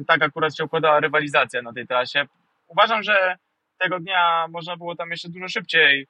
[0.07, 2.25] tak akurat się układała rywalizacja na tej trasie.
[2.67, 3.37] Uważam, że
[3.77, 6.07] tego dnia można było tam jeszcze dużo szybciej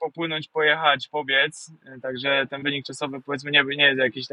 [0.00, 1.72] popłynąć, pojechać, pobiec.
[2.02, 4.26] Także ten wynik czasowy powiedzmy nie, nie jest jakiś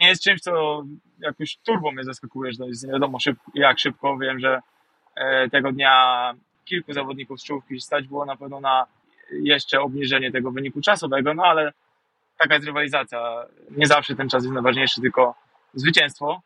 [0.00, 0.82] nie jest czymś, co
[1.18, 4.18] jakoś turbo mnie zaskakuje, że to jest nie wiadomo szybko, jak szybko.
[4.18, 4.60] Wiem, że
[5.14, 8.86] e, tego dnia kilku zawodników z czołówki stać było na pewno na
[9.32, 11.72] jeszcze obniżenie tego wyniku czasowego, no ale
[12.38, 13.46] taka jest rywalizacja.
[13.70, 15.34] Nie zawsze ten czas jest najważniejszy, tylko
[15.74, 16.42] zwycięstwo,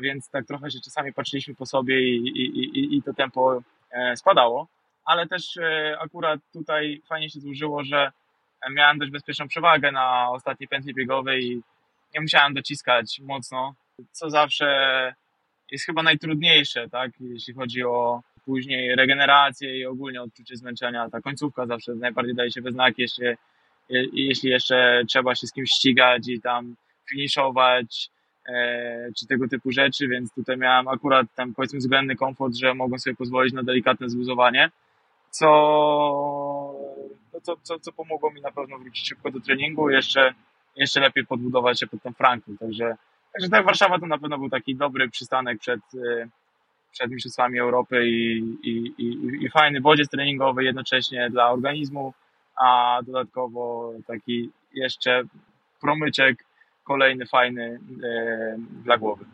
[0.00, 4.16] więc tak trochę się czasami patrzyliśmy po sobie i, i, i, i to tempo e,
[4.16, 4.68] spadało
[5.04, 8.12] ale też e, akurat tutaj fajnie się złożyło, że
[8.70, 11.62] miałem dość bezpieczną przewagę na ostatniej pętli biegowej i
[12.14, 13.74] nie musiałem dociskać mocno,
[14.12, 15.14] co zawsze
[15.70, 21.10] jest chyba najtrudniejsze, tak, jeśli chodzi o później regenerację i ogólnie odczucie zmęczenia.
[21.10, 23.24] Ta końcówka zawsze najbardziej daje się we znaki, jeśli,
[24.12, 26.76] jeśli jeszcze trzeba się z kimś ścigać i tam
[27.10, 28.10] finiszować,
[28.48, 32.98] e, czy tego typu rzeczy, więc tutaj miałem akurat tam powiedzmy względny komfort, że mogłem
[32.98, 34.70] sobie pozwolić na delikatne zluzowanie
[35.34, 35.48] co,
[37.32, 40.34] no co, co, co pomogło mi na pewno wrócić szybko do treningu, jeszcze,
[40.76, 42.56] jeszcze lepiej podbudować się pod tą Franką.
[42.60, 42.96] Także,
[43.32, 46.28] także tak Warszawa to na pewno był taki dobry przystanek przed, e,
[46.94, 52.14] przed Mistrzostwami Europy i, i, i, i fajny bodziec treningowy jednocześnie dla organizmu,
[52.56, 55.22] a dodatkowo taki jeszcze
[55.80, 56.44] promyczek
[56.84, 59.24] kolejny fajny e, dla głowy.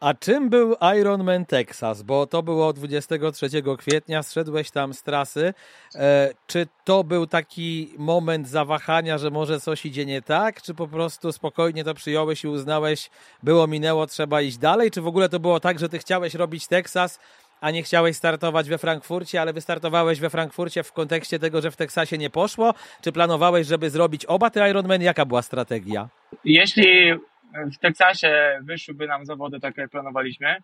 [0.00, 2.02] A czym był Ironman Texas?
[2.02, 5.54] Bo to było 23 kwietnia, zszedłeś tam z trasy.
[5.94, 10.62] E, czy to był taki moment zawahania, że może coś idzie nie tak?
[10.62, 13.10] Czy po prostu spokojnie to przyjąłeś i uznałeś,
[13.42, 14.90] było, minęło, trzeba iść dalej?
[14.90, 17.20] Czy w ogóle to było tak, że ty chciałeś robić Texas,
[17.60, 21.76] a nie chciałeś startować we Frankfurcie, ale wystartowałeś we Frankfurcie w kontekście tego, że w
[21.76, 22.74] Teksasie nie poszło?
[23.02, 25.02] Czy planowałeś, żeby zrobić oba te Ironman?
[25.02, 26.08] Jaka była strategia?
[26.44, 27.14] Jeśli
[27.54, 30.56] w Teksasie wyszłyby nam zawody takie jak planowaliśmy,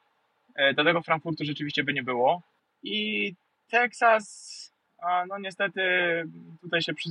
[0.55, 2.43] e, tego Frankfurtu rzeczywiście by nie było.
[2.83, 3.35] I
[3.71, 4.75] Teksas,
[5.29, 5.83] no niestety
[6.61, 7.09] tutaj się przy,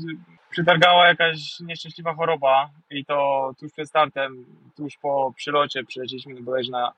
[0.50, 6.94] przytargała jakaś nieszczęśliwa choroba i to tuż przed startem, tuż po przylocie przylecieliśmy bodajże na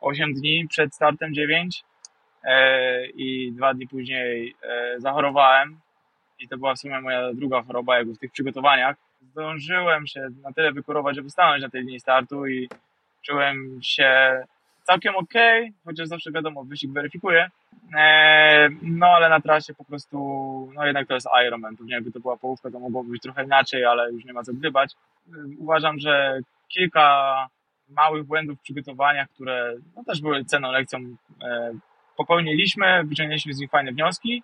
[0.00, 1.84] 8 dni przed startem 9
[2.44, 5.80] e, i dwa dni później e, zachorowałem.
[6.38, 8.96] I to była w sumie moja druga choroba jakby w tych przygotowaniach
[9.30, 12.68] zdążyłem się na tyle wykurować, żeby stanąć na tej linii startu i
[13.22, 14.42] czułem się
[14.82, 15.34] całkiem ok,
[15.84, 17.50] chociaż zawsze wiadomo, wyścig weryfikuje.
[17.98, 20.18] E, no ale na trasie po prostu,
[20.74, 23.84] no jednak to jest Ironman, pewnie jakby to była połówka, to mogłoby być trochę inaczej,
[23.84, 24.92] ale już nie ma co gdybać.
[25.58, 27.48] Uważam, że kilka
[27.88, 30.98] małych błędów w przygotowaniach, które no, też były cenną lekcją,
[31.42, 31.72] e,
[32.16, 34.42] popełniliśmy, wyciągnęliśmy z nich fajne wnioski,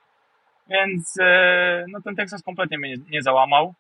[0.71, 3.75] więc e, no, ten Texas kompletnie mnie nie, nie załamał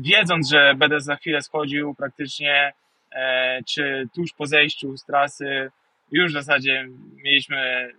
[0.00, 2.72] wiedząc, że będę za chwilę schodził praktycznie,
[3.12, 5.70] e, czy tuż po zejściu z trasy,
[6.10, 6.88] już w zasadzie
[7.24, 7.92] mieliśmy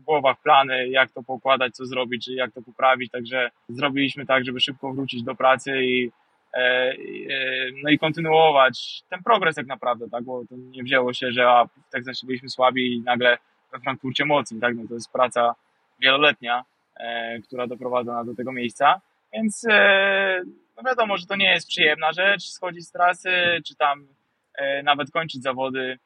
[0.00, 4.44] w głowach plany, jak to pokładać, co zrobić, czy jak to poprawić, także zrobiliśmy tak,
[4.44, 6.10] żeby szybko wrócić do pracy i,
[6.54, 6.94] e, e,
[7.82, 11.64] no i kontynuować ten progres tak naprawdę, tak, bo to nie wzięło się, że a,
[11.64, 13.38] w Teksasie byliśmy słabi i nagle
[13.72, 15.54] we Frankfurcie mocni, tak, no to jest praca
[16.00, 16.64] wieloletnia,
[17.44, 19.00] która doprowadza nas do tego miejsca,
[19.32, 19.66] więc
[20.82, 23.30] no wiadomo, że to nie jest przyjemna rzecz, schodzić z trasy,
[23.66, 24.06] czy tam
[24.54, 25.98] e, nawet kończyć zawody,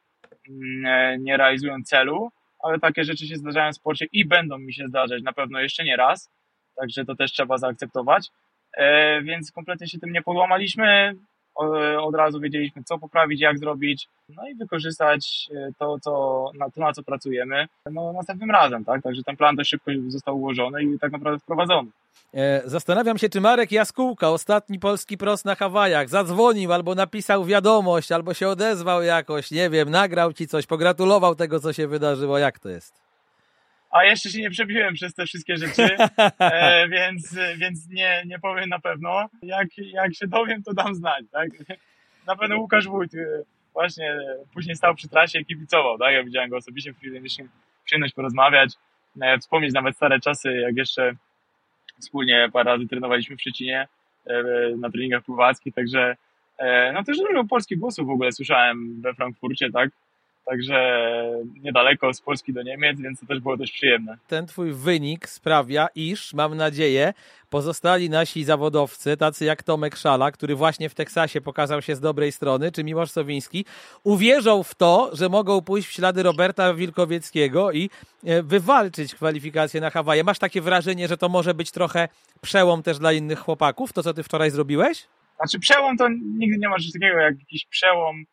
[0.49, 4.75] mm, e, nie realizując celu, ale takie rzeczy się zdarzają w sporcie i będą mi
[4.75, 6.31] się zdarzać na pewno jeszcze nie raz,
[6.77, 8.29] także to też trzeba zaakceptować.
[8.77, 11.15] E, więc kompletnie się tym nie podłamaliśmy.
[12.01, 16.81] Od razu wiedzieliśmy, co poprawić, jak zrobić, no i wykorzystać e, to, co, na, to
[16.81, 19.03] na co pracujemy, no, następnym razem, tak?
[19.03, 21.91] Także ten plan dość szybko został ułożony i tak naprawdę wprowadzony.
[22.35, 28.13] E, zastanawiam się, czy Marek Jaskółka, ostatni polski prost na Hawajach, zadzwonił albo napisał wiadomość,
[28.13, 32.39] albo się odezwał jakoś, nie wiem, nagrał ci coś, pogratulował tego, co się wydarzyło.
[32.39, 33.06] Jak to jest?
[33.97, 35.97] A jeszcze się nie przebiłem przez te wszystkie rzeczy,
[36.39, 39.29] e, więc, więc nie, nie powiem na pewno.
[39.43, 41.25] Jak, jak się dowiem, to dam znać.
[41.33, 41.49] Tak?
[42.27, 43.19] Na pewno Łukasz Wójt e,
[43.73, 44.17] właśnie
[44.55, 45.99] później stał przy trasie i kibicował.
[45.99, 46.15] Tak?
[46.15, 47.49] Ja widziałem go osobiście, mieliśmy
[47.85, 48.75] przyjemność porozmawiać,
[49.21, 51.13] e, wspomnieć nawet stare czasy, jak jeszcze
[52.01, 53.89] wspólnie parę razy trenowaliśmy w Szczecinie
[54.27, 54.43] e,
[54.77, 56.17] na treningach pływackich, także
[56.95, 59.91] no też dużo polskich głosów w ogóle słyszałem we Frankfurcie, tak?
[60.47, 61.01] Także
[61.63, 64.19] niedaleko z Polski do Niemiec, więc to też było dość przyjemne.
[64.29, 67.13] Ten twój wynik sprawia, iż mam nadzieję,
[67.51, 72.33] pozostali nasi zawodowcy, tacy jak Tomek Szala, który właśnie w Teksasie pokazał się z dobrej
[72.33, 73.65] strony, czy Miłosz Sowiński,
[74.05, 77.91] uwierzą w to, że mogą pójść w ślady Roberta Wilkowieckiego i
[78.25, 80.25] e, wywalczyć kwalifikacje na Hawaje.
[80.25, 82.09] Masz takie wrażenie, że to może być trochę
[82.41, 85.07] przełom też dla innych chłopaków, to co ty wczoraj zrobiłeś?
[85.37, 88.25] Znaczy przełom to nigdy nie ma czegoś takiego jak jakiś przełom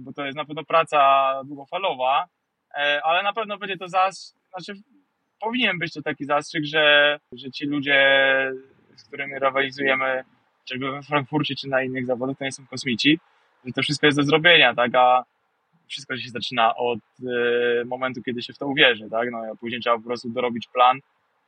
[0.00, 2.26] bo to jest na pewno praca długofalowa,
[2.74, 4.82] e, ale na pewno będzie to zastrzyk, znaczy
[5.40, 8.00] powinien być to taki zastrzyk, że, że ci ludzie,
[8.96, 10.24] z którymi rywalizujemy,
[10.64, 13.18] czy we Frankfurcie, czy na innych zawodach, to nie są kosmici,
[13.64, 15.24] że to wszystko jest do zrobienia, tak, a
[15.88, 19.80] wszystko się zaczyna od e, momentu, kiedy się w to uwierzy, tak, no a później
[19.80, 20.98] trzeba po prostu dorobić plan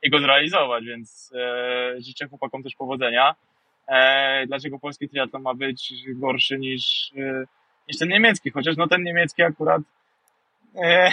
[0.03, 3.35] i go zrealizować, więc e, życzę chłopakom też powodzenia.
[3.87, 7.43] E, dlaczego polski triatlon ma być gorszy niż e,
[7.89, 9.81] niż ten niemiecki, chociaż no ten niemiecki akurat
[10.75, 11.11] e,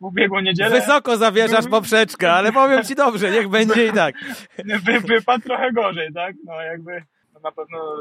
[0.00, 0.70] w ubiegłą niedzielę...
[0.70, 4.14] Wysoko zawierzasz poprzeczkę, ale powiem ci dobrze, niech będzie i tak.
[4.86, 6.34] Wy, wypadł trochę gorzej, tak?
[6.44, 7.02] No jakby
[7.34, 7.96] no na pewno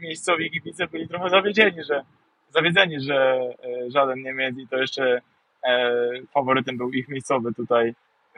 [0.00, 2.02] miejscowi kibice byli trochę zawiedzieni, że
[2.50, 5.20] zawiedzeni, że e, żaden Niemiec i to jeszcze
[5.64, 6.00] e,
[6.34, 7.94] faworytem był ich miejscowy tutaj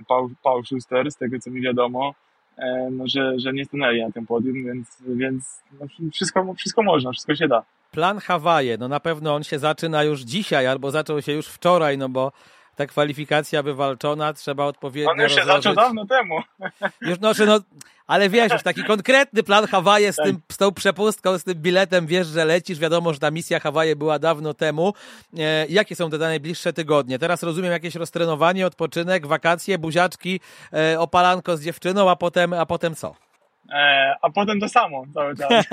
[0.08, 2.14] Paul, Paul Schuster, z tego co mi wiadomo,
[2.58, 7.12] e, no, że, że nie stanęli na tym podium, więc, więc no, wszystko, wszystko można,
[7.12, 7.62] wszystko się da
[7.96, 11.98] plan Hawaje, no na pewno on się zaczyna już dzisiaj, albo zaczął się już wczoraj,
[11.98, 12.32] no bo
[12.74, 15.64] ta kwalifikacja wywalczona, trzeba odpowiednio On już się rozłożyć.
[15.64, 16.38] zaczął dawno temu.
[17.08, 17.60] Już, no, no,
[18.06, 20.26] ale wiesz, już taki konkretny plan Hawaje z, tak.
[20.26, 23.96] tym, z tą przepustką, z tym biletem, wiesz, że lecisz, wiadomo, że ta misja Hawaje
[23.96, 24.94] była dawno temu.
[25.38, 27.18] E, jakie są te najbliższe tygodnie?
[27.18, 30.40] Teraz rozumiem jakieś roztrenowanie, odpoczynek, wakacje, buziaczki,
[30.72, 33.25] e, opalanko z dziewczyną, a potem, a potem co?
[33.72, 35.66] E, a potem to samo cały czas.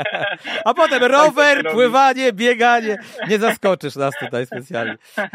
[0.64, 2.98] a potem rower, tak pływanie, bieganie.
[3.28, 4.98] Nie zaskoczysz nas tutaj specjalnie.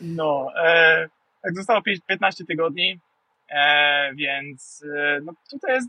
[0.00, 1.08] No, e,
[1.42, 3.00] tak zostało 15 tygodni,
[3.48, 5.88] e, więc e, no, tutaj jest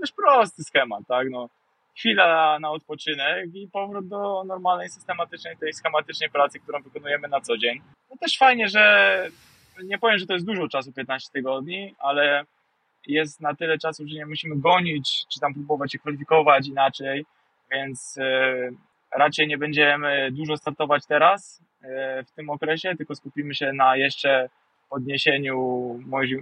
[0.00, 1.30] dość prosty schemat, tak?
[1.30, 1.48] No,
[1.96, 7.58] chwila na odpoczynek i powrót do normalnej, systematycznej, tej schematycznej pracy, którą wykonujemy na co
[7.58, 7.80] dzień.
[8.10, 9.26] No też fajnie, że
[9.84, 12.44] nie powiem, że to jest dużo czasu, 15 tygodni, ale
[13.06, 17.24] jest na tyle czasu, że nie musimy gonić, czy tam próbować się kwalifikować inaczej,
[17.70, 18.70] więc e,
[19.14, 24.48] raczej nie będziemy dużo startować teraz e, w tym okresie, tylko skupimy się na jeszcze
[24.90, 25.58] podniesieniu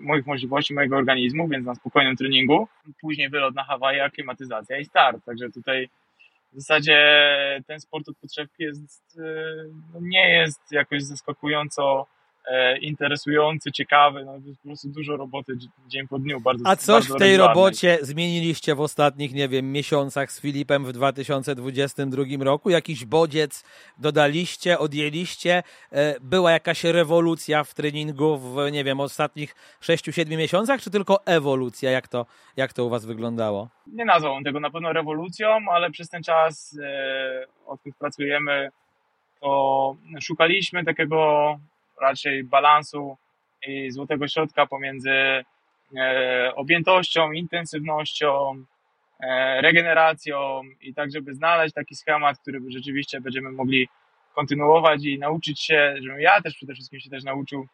[0.02, 2.68] moich możliwości, mojego organizmu, więc na spokojnym treningu.
[3.00, 5.24] Później wylot na Hawaje, aklimatyzacja i start.
[5.24, 5.88] Także tutaj
[6.52, 6.98] w zasadzie
[7.66, 9.22] ten sport od podszewki jest, e,
[9.94, 12.06] no nie jest jakoś zaskakująco
[12.80, 15.52] interesujący, ciekawy, no po prostu dużo roboty
[15.86, 16.40] dzień po dniu.
[16.40, 20.92] Bardzo, A coś w tej robocie zmieniliście w ostatnich, nie wiem, miesiącach z Filipem w
[20.92, 22.70] 2022 roku?
[22.70, 23.64] Jakiś bodziec
[23.98, 25.62] dodaliście, odjęliście?
[25.92, 31.90] E, była jakaś rewolucja w treningu w, nie wiem, ostatnich 6-7 miesiącach, czy tylko ewolucja?
[31.90, 32.26] Jak to,
[32.56, 33.68] jak to u Was wyglądało?
[33.86, 38.70] Nie nazwałbym tego na pewno rewolucją, ale przez ten czas, e, od którym pracujemy,
[39.40, 41.58] to szukaliśmy takiego
[42.00, 43.16] raczej balansu
[43.66, 45.44] i złotego środka pomiędzy
[45.96, 48.64] e, objętością, intensywnością,
[49.20, 53.88] e, regeneracją i tak, żeby znaleźć taki schemat, który rzeczywiście będziemy mogli
[54.34, 57.66] kontynuować i nauczyć się, żebym ja też przede wszystkim się też nauczył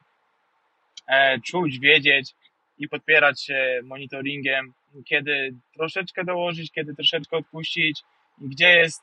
[1.08, 2.34] e, czuć, wiedzieć
[2.78, 4.72] i podpierać się monitoringiem,
[5.04, 8.02] kiedy troszeczkę dołożyć, kiedy troszeczkę odpuścić
[8.40, 9.02] gdzie jest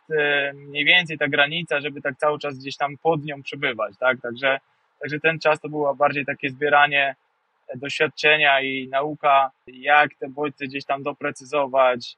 [0.54, 4.22] mniej więcej ta granica, żeby tak cały czas gdzieś tam pod nią przebywać, tak?
[4.22, 4.60] Także
[5.02, 7.16] Także ten czas to było bardziej takie zbieranie
[7.76, 12.18] doświadczenia i nauka, jak te bodźce gdzieś tam doprecyzować,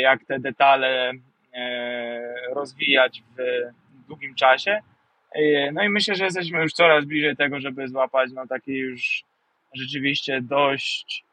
[0.00, 1.12] jak te detale
[1.54, 3.36] e, rozwijać w
[4.08, 4.80] długim czasie.
[5.32, 9.24] E, no i myślę, że jesteśmy już coraz bliżej tego, żeby złapać no taki już
[9.74, 11.24] rzeczywiście dość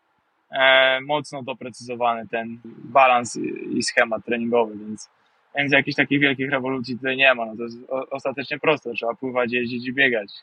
[0.51, 3.39] e, mocno doprecyzowany ten balans
[3.77, 5.09] i schemat treningowy, więc
[5.55, 7.45] Więc jakichś takich wielkich rewolucji tutaj nie ma.
[7.45, 7.77] No to jest
[8.11, 8.93] ostatecznie proste.
[8.93, 10.33] Trzeba pływać, jeździć i biegać.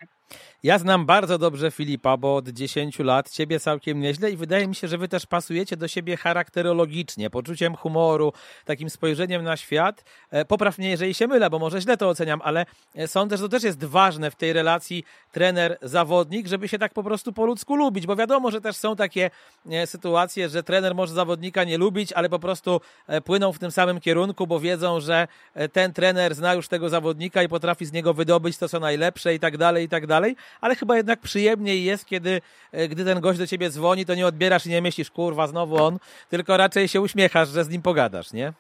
[0.63, 4.75] Ja znam bardzo dobrze Filipa, bo od 10 lat ciebie całkiem nieźle i wydaje mi
[4.75, 8.33] się, że wy też pasujecie do siebie charakterologicznie, poczuciem humoru,
[8.65, 10.05] takim spojrzeniem na świat.
[10.31, 13.43] E, popraw mnie, jeżeli się mylę, bo może źle to oceniam, ale e, sądzę, że
[13.43, 17.77] to też jest ważne w tej relacji trener-zawodnik, żeby się tak po prostu po ludzku
[17.77, 19.31] lubić, bo wiadomo, że też są takie
[19.71, 22.81] e, sytuacje, że trener może zawodnika nie lubić, ale po prostu
[23.25, 25.29] płyną w tym samym kierunku, bo wiedzą, że
[25.73, 29.41] ten trener zna już tego zawodnika i potrafi z niego wydobyć to, co najlepsze i
[29.41, 30.16] tak dalej, i tak dalej
[30.61, 32.41] ale chyba jednak przyjemniej jest, kiedy
[32.73, 35.77] e, gdy ten gość do ciebie dzwoni, to nie odbierasz i nie myślisz, kurwa, znowu
[35.77, 35.99] on,
[36.29, 38.53] tylko raczej się uśmiechasz, że z nim pogadasz, nie?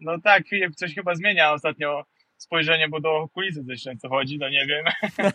[0.00, 2.04] No tak, Filip coś chyba zmienia ostatnio
[2.42, 4.84] spojrzenie, bo do okulisty coś często chodzi, no nie wiem,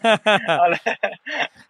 [0.63, 0.77] ale...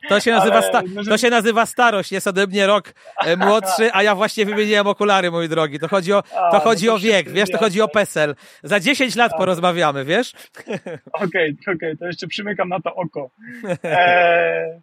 [0.09, 2.93] To się, nazywa ale, no, to się nazywa starość, jest ode mnie rok
[3.25, 5.79] e, młodszy, a ja właśnie wymieniłem okulary, mój drogi.
[5.79, 8.36] To chodzi o, to no chodzi o wiek, wiesz, to chodzi o PESEL.
[8.63, 10.33] Za 10 lat porozmawiamy, wiesz?
[10.65, 13.29] Okej, okay, okej, okay, to jeszcze przymykam na to oko.
[13.83, 14.81] E,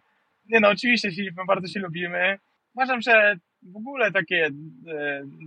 [0.49, 2.39] nie no, oczywiście my bardzo się lubimy.
[2.75, 4.51] Uważam, że w ogóle takie e,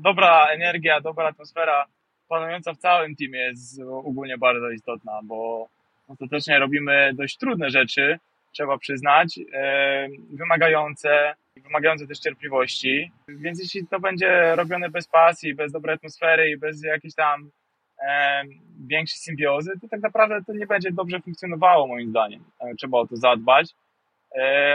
[0.02, 1.86] dobra energia, dobra atmosfera
[2.28, 5.68] panująca w całym teamie jest ogólnie bardzo istotna, bo
[6.08, 8.18] ostatecznie robimy dość trudne rzeczy,
[8.52, 13.10] trzeba przyznać, e, wymagające, wymagające też cierpliwości.
[13.28, 17.50] Więc jeśli to będzie robione bez pasji, bez dobrej atmosfery i bez jakiejś tam
[18.08, 18.42] e,
[18.86, 22.44] większej symbiozy, to tak naprawdę to nie będzie dobrze funkcjonowało moim zdaniem.
[22.60, 23.74] E, trzeba o to zadbać.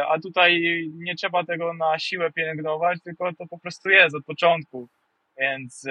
[0.09, 0.61] A tutaj
[0.93, 4.87] nie trzeba tego na siłę pielęgnować, tylko to po prostu jest od początku.
[5.37, 5.87] Więc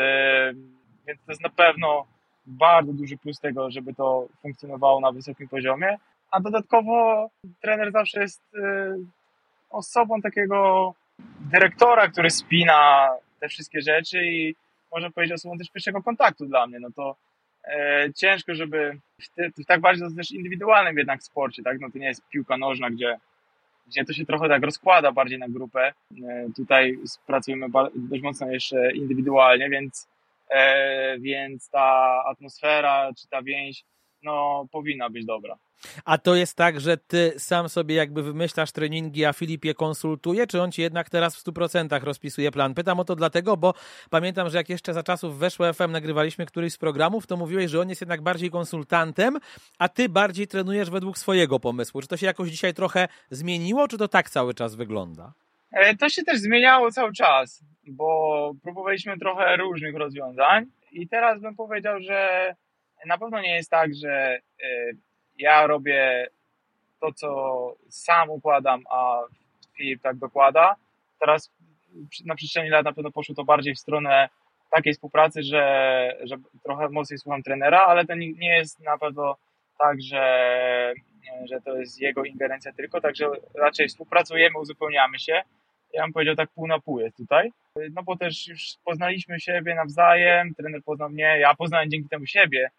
[1.10, 2.06] więc to jest na pewno
[2.46, 5.96] bardzo duży plus tego, żeby to funkcjonowało na wysokim poziomie.
[6.30, 7.28] A dodatkowo
[7.60, 8.60] trener zawsze jest y,
[9.70, 10.94] osobą takiego
[11.40, 14.54] dyrektora, który spina te wszystkie rzeczy i
[14.92, 16.80] można powiedzieć osobą też pierwszego kontaktu dla mnie.
[16.80, 17.16] No to
[17.64, 21.80] e, ciężko, żeby w, te, w tak bardzo też indywidualnym jednak sporcie, tak?
[21.80, 23.18] No to nie jest piłka nożna, gdzie,
[23.86, 25.92] gdzie to się trochę tak rozkłada bardziej na grupę.
[26.28, 30.08] E, tutaj pracujemy dość mocno jeszcze indywidualnie, więc
[31.20, 33.84] więc ta atmosfera czy ta więź
[34.22, 35.58] no, powinna być dobra.
[36.04, 40.46] A to jest tak, że ty sam sobie jakby wymyślasz treningi, a Filip je konsultuje,
[40.46, 42.74] czy on ci jednak teraz w 100% rozpisuje plan?
[42.74, 43.74] Pytam o to dlatego, bo
[44.10, 47.80] pamiętam, że jak jeszcze za czasów weszło FM nagrywaliśmy któryś z programów, to mówiłeś, że
[47.80, 49.38] on jest jednak bardziej konsultantem,
[49.78, 52.00] a ty bardziej trenujesz według swojego pomysłu.
[52.00, 55.32] Czy to się jakoś dzisiaj trochę zmieniło, czy to tak cały czas wygląda?
[55.72, 61.56] E, to się też zmieniało cały czas, bo próbowaliśmy trochę różnych rozwiązań i teraz bym
[61.56, 62.54] powiedział, że
[63.06, 64.92] na pewno nie jest tak, że e,
[65.38, 66.28] ja robię
[67.00, 69.20] to, co sam układam, a
[69.76, 70.76] Filip tak dokłada.
[71.20, 71.52] Teraz
[72.24, 74.28] na przestrzeni lat na pewno poszło to bardziej w stronę
[74.70, 79.36] takiej współpracy, że, że trochę mocniej słucham trenera, ale to nie jest na pewno
[79.78, 80.94] tak, że,
[81.44, 85.42] że to jest jego ingerencja tylko, także raczej współpracujemy, uzupełniamy się
[85.94, 87.52] ja bym powiedział tak pół na pół jest tutaj.
[87.92, 92.70] No bo też już poznaliśmy siebie nawzajem, trener poznał mnie, ja poznałem dzięki temu siebie.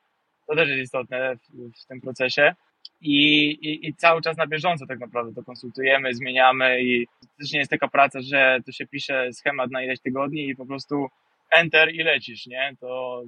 [0.48, 2.56] To też jest istotne w, w tym procesie.
[3.02, 7.08] I, i, I cały czas na bieżąco tak naprawdę to konsultujemy, zmieniamy i
[7.40, 10.66] też nie jest taka praca, że to się pisze schemat na ileś tygodni i po
[10.66, 11.08] prostu
[11.52, 12.76] enter i lecisz, nie?
[12.80, 13.24] To,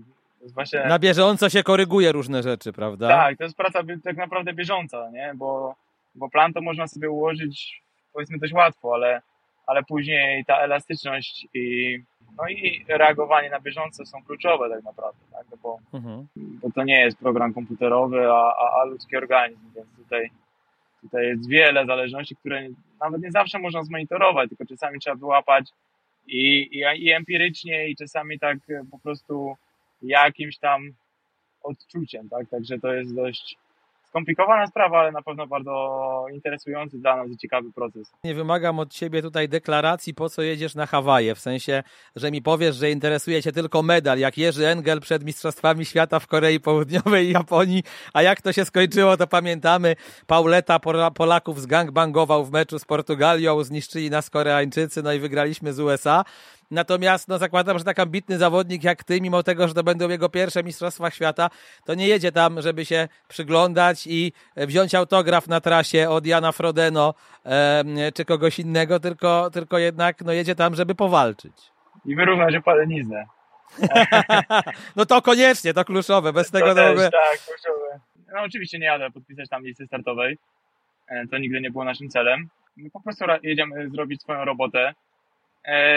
[0.51, 0.83] właśnie...
[0.83, 3.07] Na bieżąco się koryguje różne rzeczy, prawda?
[3.07, 5.31] Tak, to jest praca tak naprawdę bieżąca, nie?
[5.35, 5.75] Bo,
[6.15, 7.81] bo plan to można sobie ułożyć
[8.13, 9.21] powiedzmy dość łatwo, ale
[9.67, 11.99] ale później ta elastyczność i,
[12.37, 15.45] no i reagowanie na bieżąco są kluczowe tak naprawdę, tak?
[15.51, 16.27] No bo, mhm.
[16.35, 20.29] bo to nie jest program komputerowy, a, a, a ludzki organizm, więc tutaj,
[21.01, 22.67] tutaj jest wiele zależności, które
[23.01, 25.65] nawet nie zawsze można zmonitorować, tylko czasami trzeba wyłapać
[26.27, 28.57] i, i, i empirycznie i czasami tak
[28.91, 29.55] po prostu
[30.03, 30.81] jakimś tam
[31.63, 32.49] odczuciem, tak?
[32.49, 33.57] Także to jest dość,
[34.13, 38.11] skomplikowana sprawa, ale na pewno bardzo interesujący dla nas i ciekawy proces.
[38.23, 41.83] Nie wymagam od ciebie tutaj deklaracji, po co jedziesz na Hawaje, w sensie,
[42.15, 46.27] że mi powiesz, że interesuje cię tylko medal, jak Jerzy Engel przed Mistrzostwami Świata w
[46.27, 47.83] Korei Południowej i Japonii,
[48.13, 49.95] a jak to się skończyło, to pamiętamy.
[50.27, 50.79] Pauleta
[51.15, 56.23] Polaków zgangbangował w meczu z Portugalią, zniszczyli nas Koreańczycy, no i wygraliśmy z USA.
[56.71, 60.29] Natomiast no, zakładam, że tak ambitny zawodnik jak ty, mimo tego, że to będą jego
[60.29, 61.49] pierwsze Mistrzostwa Świata,
[61.85, 67.13] to nie jedzie tam, żeby się przyglądać i wziąć autograf na trasie od Jana Frodeno
[67.45, 71.53] e, czy kogoś innego, tylko, tylko jednak no, jedzie tam, żeby powalczyć.
[72.05, 73.25] I wyrównać opaleniznę.
[74.95, 76.33] no to koniecznie, to kluczowe.
[76.33, 76.97] Bez to tego też.
[76.97, 77.99] Tak, kluczowe.
[78.33, 80.37] No oczywiście nie jadę podpisać tam listy startowej.
[81.07, 82.49] E, to nigdy nie było naszym celem.
[82.77, 84.93] My po prostu jedziemy zrobić swoją robotę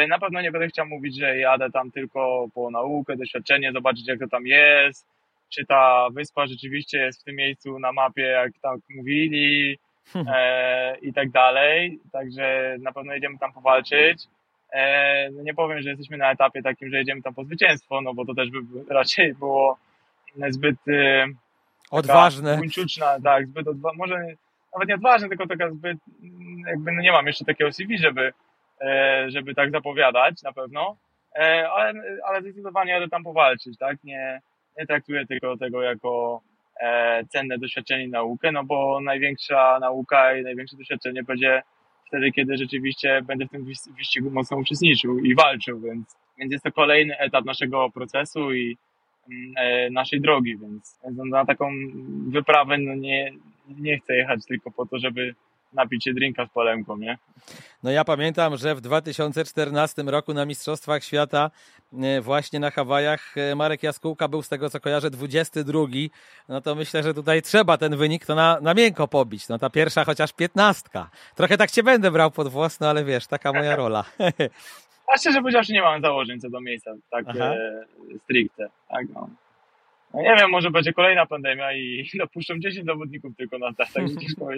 [0.08, 4.18] na pewno nie będę chciał mówić, że jadę tam tylko po naukę, doświadczenie, zobaczyć jak
[4.18, 5.06] to tam jest,
[5.48, 9.78] czy ta wyspa rzeczywiście jest w tym miejscu na mapie, jak tak mówili
[10.14, 11.98] e, i tak dalej.
[12.12, 14.22] Także na pewno jedziemy tam powalczyć.
[14.72, 18.14] E, no nie powiem, że jesteśmy na etapie takim, że jedziemy tam po zwycięstwo, no
[18.14, 18.58] bo to też by
[18.94, 19.78] raczej było
[20.48, 21.26] zbyt e,
[21.90, 22.56] odważne.
[22.56, 24.26] Buńczuczna, tak, zbyt odważna, może
[24.72, 25.98] nawet nie odważna, tylko taka zbyt,
[26.66, 28.32] jakby no nie mam jeszcze takiego CV, żeby, e,
[29.28, 30.96] żeby tak zapowiadać na pewno,
[31.38, 31.92] e, ale,
[32.24, 34.40] ale zdecydowanie tam powalczyć, tak, nie,
[34.78, 36.40] nie traktuję tylko tego jako
[36.80, 41.62] e, cenne doświadczenie i naukę, no bo największa nauka i największe doświadczenie będzie
[42.06, 43.64] wtedy, kiedy rzeczywiście będę w tym
[43.98, 48.76] wyścigu mocno uczestniczył i walczył, więc, więc jest to kolejny etap naszego procesu i
[49.30, 51.00] mm, naszej drogi, więc
[51.30, 51.70] na taką
[52.28, 53.32] wyprawę no nie,
[53.68, 55.34] nie chcę jechać tylko po to, żeby
[55.72, 57.18] napić się drinka z palemką, nie?
[57.82, 61.50] No ja pamiętam, że w 2014 roku na Mistrzostwach Świata
[62.02, 65.80] e, właśnie na Hawajach e, Marek Jaskółka był z tego co kojarzę 22.
[66.48, 69.48] No to myślę, że tutaj trzeba ten wynik to na, na miękko pobić.
[69.48, 71.10] No ta pierwsza chociaż piętnastka.
[71.34, 74.04] Trochę tak cię będę brał pod włos, no ale wiesz, taka moja rola.
[75.14, 77.56] A szczerze powiedziawszy nie mam założeń co do miejsca, tak e,
[78.24, 78.68] stricte.
[78.88, 79.28] Tak, no.
[80.16, 84.04] No nie wiem, może będzie kolejna pandemia i dopuszczą 10 zawodników tylko na tak, tak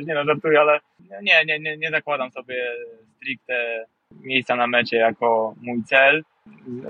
[0.06, 0.80] Nie no, żartuję, ale
[1.22, 2.74] nie, nie, nie, nie zakładam sobie
[3.16, 3.84] stricte
[4.20, 6.24] miejsca na mecie jako mój cel.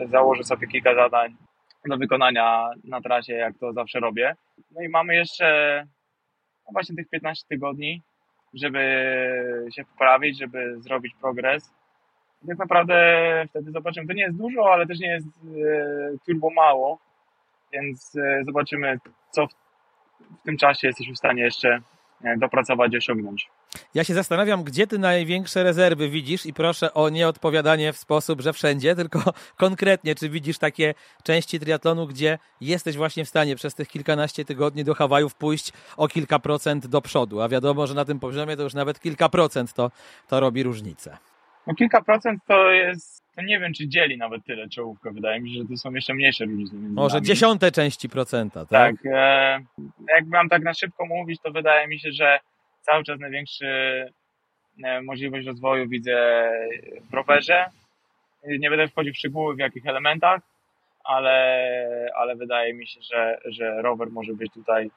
[0.07, 1.37] Założę sobie kilka zadań
[1.87, 4.35] do wykonania na trasie, jak to zawsze robię.
[4.71, 5.87] No i mamy jeszcze
[6.66, 8.03] no właśnie tych 15 tygodni,
[8.55, 8.81] żeby
[9.75, 11.75] się poprawić, żeby zrobić progres.
[12.45, 12.95] I tak naprawdę
[13.51, 16.99] wtedy zobaczymy, to nie jest dużo, ale też nie jest e, turbo mało
[17.73, 18.99] więc e, zobaczymy,
[19.31, 19.51] co w,
[20.43, 21.81] w tym czasie jesteśmy w stanie jeszcze
[22.25, 23.51] e, dopracować i osiągnąć.
[23.95, 28.53] Ja się zastanawiam, gdzie ty największe rezerwy widzisz i proszę o nieodpowiadanie w sposób, że
[28.53, 29.21] wszędzie, tylko
[29.57, 34.85] konkretnie, czy widzisz takie części triatlonu, gdzie jesteś właśnie w stanie przez tych kilkanaście tygodni
[34.85, 38.62] do Hawajów pójść o kilka procent do przodu, a wiadomo, że na tym poziomie to
[38.62, 39.91] już nawet kilka procent to,
[40.29, 41.19] to robi różnicę.
[41.66, 45.11] No kilka procent to jest to nie wiem, czy dzieli nawet tyle czołówkę.
[45.12, 46.76] Wydaje mi się, że to są jeszcze mniejsze różnice.
[46.76, 47.26] Może nami.
[47.26, 48.97] dziesiąte części procenta, tak?
[48.97, 49.07] Tak.
[49.07, 49.61] E,
[50.09, 52.41] jak mam tak na szybko mówić, to wydaje mi się, że
[52.80, 53.66] cały czas największy
[54.84, 56.49] e, możliwość rozwoju widzę
[57.11, 57.64] w rowerze.
[58.59, 60.41] Nie będę wchodził w szczegóły w jakich elementach,
[61.05, 61.66] ale,
[62.16, 64.91] ale wydaje mi się, że, że rower może być tutaj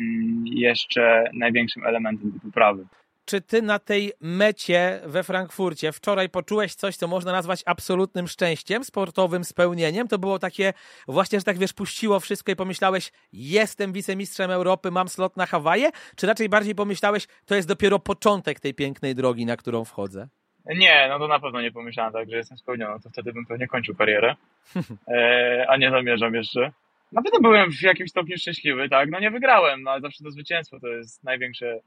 [0.00, 2.86] mm, jeszcze największym elementem tej poprawy
[3.24, 8.84] czy ty na tej mecie we Frankfurcie wczoraj poczułeś coś, co można nazwać absolutnym szczęściem,
[8.84, 10.08] sportowym spełnieniem?
[10.08, 10.72] To było takie
[11.08, 15.90] właśnie, że tak wiesz, puściło wszystko i pomyślałeś, jestem wicemistrzem Europy, mam slot na Hawaje?
[16.16, 20.28] Czy raczej bardziej pomyślałeś, to jest dopiero początek tej pięknej drogi, na którą wchodzę?
[20.66, 23.66] Nie, no to na pewno nie pomyślałem tak, że jestem spełniony, to wtedy bym pewnie
[23.66, 24.36] kończył karierę,
[25.08, 26.72] e, a nie zamierzam jeszcze.
[27.12, 30.30] Na pewno byłem w jakimś stopniu szczęśliwy, tak, no nie wygrałem, no ale zawsze to
[30.30, 31.80] zwycięstwo to jest największe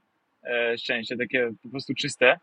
[0.76, 2.38] szczęście, takie po prostu czyste.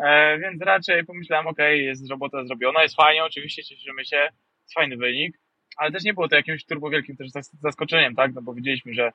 [0.00, 4.16] E, więc raczej pomyślałem, ok, jest robota zrobiona, jest fajnie, oczywiście cieszymy się,
[4.62, 5.38] jest fajny wynik,
[5.76, 7.28] ale też nie było to jakimś turbo wielkim też
[7.62, 9.12] zaskoczeniem, tak, no bo widzieliśmy, że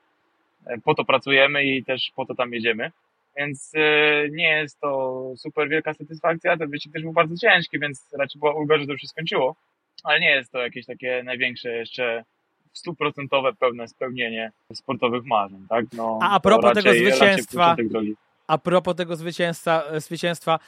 [0.65, 2.91] e, po to pracujemy i też po to tam jedziemy.
[3.38, 3.72] Więc
[4.32, 8.53] nie jest to super wielka satysfakcja, ten wyścig też był bardzo ciężki, więc raczej była
[8.53, 9.55] ulga, że to się skończyło,
[10.03, 12.24] ale nie jest to jakieś takie największe jeszcze
[12.74, 15.86] stuprocentowe pełne spełnienie sportowych marzeń, tak?
[15.93, 17.76] No, a, a propos tego zwycięstwa,
[18.47, 20.59] a propos tego zwycięstwa, zwycięstwa,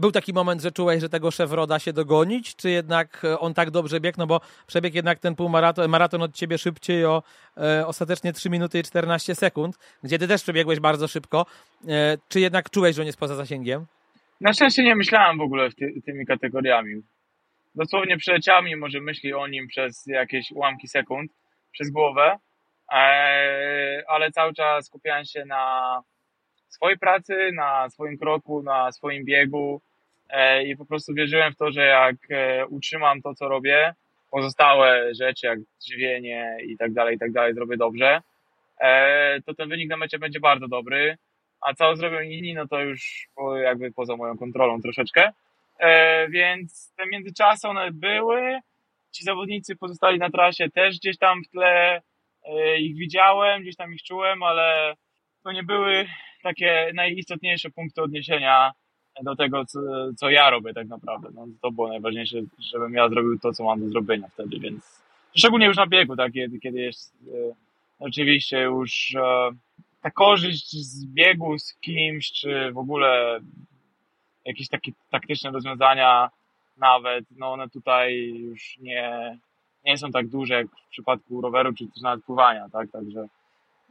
[0.00, 3.54] był taki moment, że czułeś, że tego Chevrolet da się dogonić, czy jednak e, on
[3.54, 7.22] tak dobrze biegł, no bo przebiegł jednak ten półmaraton maraton od ciebie szybciej o
[7.56, 11.46] e, ostatecznie 3 minuty i 14 sekund, gdzie ty też przebiegłeś bardzo szybko.
[11.88, 13.86] E, czy jednak czułeś, że on jest poza zasięgiem?
[14.40, 17.02] Na szczęście nie myślałem w ogóle ty, tymi kategoriami.
[17.74, 21.32] Dosłownie przeleciało mi może myśli o nim przez jakieś ułamki sekund,
[21.72, 22.38] przez głowę,
[22.92, 26.02] e, ale cały czas skupiałem się na
[26.68, 29.80] swojej pracy, na swoim kroku, na swoim biegu
[30.30, 33.94] e, i po prostu wierzyłem w to, że jak e, utrzymam to, co robię,
[34.30, 35.58] pozostałe rzeczy jak
[35.90, 38.20] żywienie i tak dalej, i tak dalej zrobię dobrze,
[39.46, 41.16] to ten wynik na mecie będzie bardzo dobry,
[41.60, 43.28] a co zrobią inni, no to już
[43.62, 45.32] jakby poza moją kontrolą troszeczkę.
[46.28, 48.60] Więc te międzyczasy one były,
[49.12, 52.02] ci zawodnicy pozostali na trasie też gdzieś tam w tle
[52.44, 54.94] e, ich widziałem, gdzieś tam ich czułem, ale
[55.44, 56.06] to nie były
[56.42, 58.72] takie najistotniejsze punkty odniesienia
[59.22, 59.80] do tego, co,
[60.16, 61.28] co ja robię tak naprawdę.
[61.34, 65.02] No, to było najważniejsze, żebym ja zrobił to, co mam do zrobienia wtedy, więc
[65.36, 67.54] szczególnie już na biegu, tak, kiedy, kiedy jest e,
[67.98, 69.50] oczywiście już e,
[70.02, 73.40] ta korzyść z biegu z kimś, czy w ogóle
[74.44, 76.30] jakieś takie taktyczne rozwiązania
[76.76, 79.38] nawet, no one tutaj już nie,
[79.84, 82.90] nie są tak duże jak w przypadku roweru czy też nawet pływania, tak?
[82.90, 83.26] Także,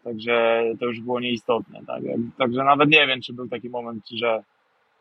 [0.03, 2.03] także to już było nieistotne, tak?
[2.37, 4.43] Także nawet nie wiem, czy był taki moment, że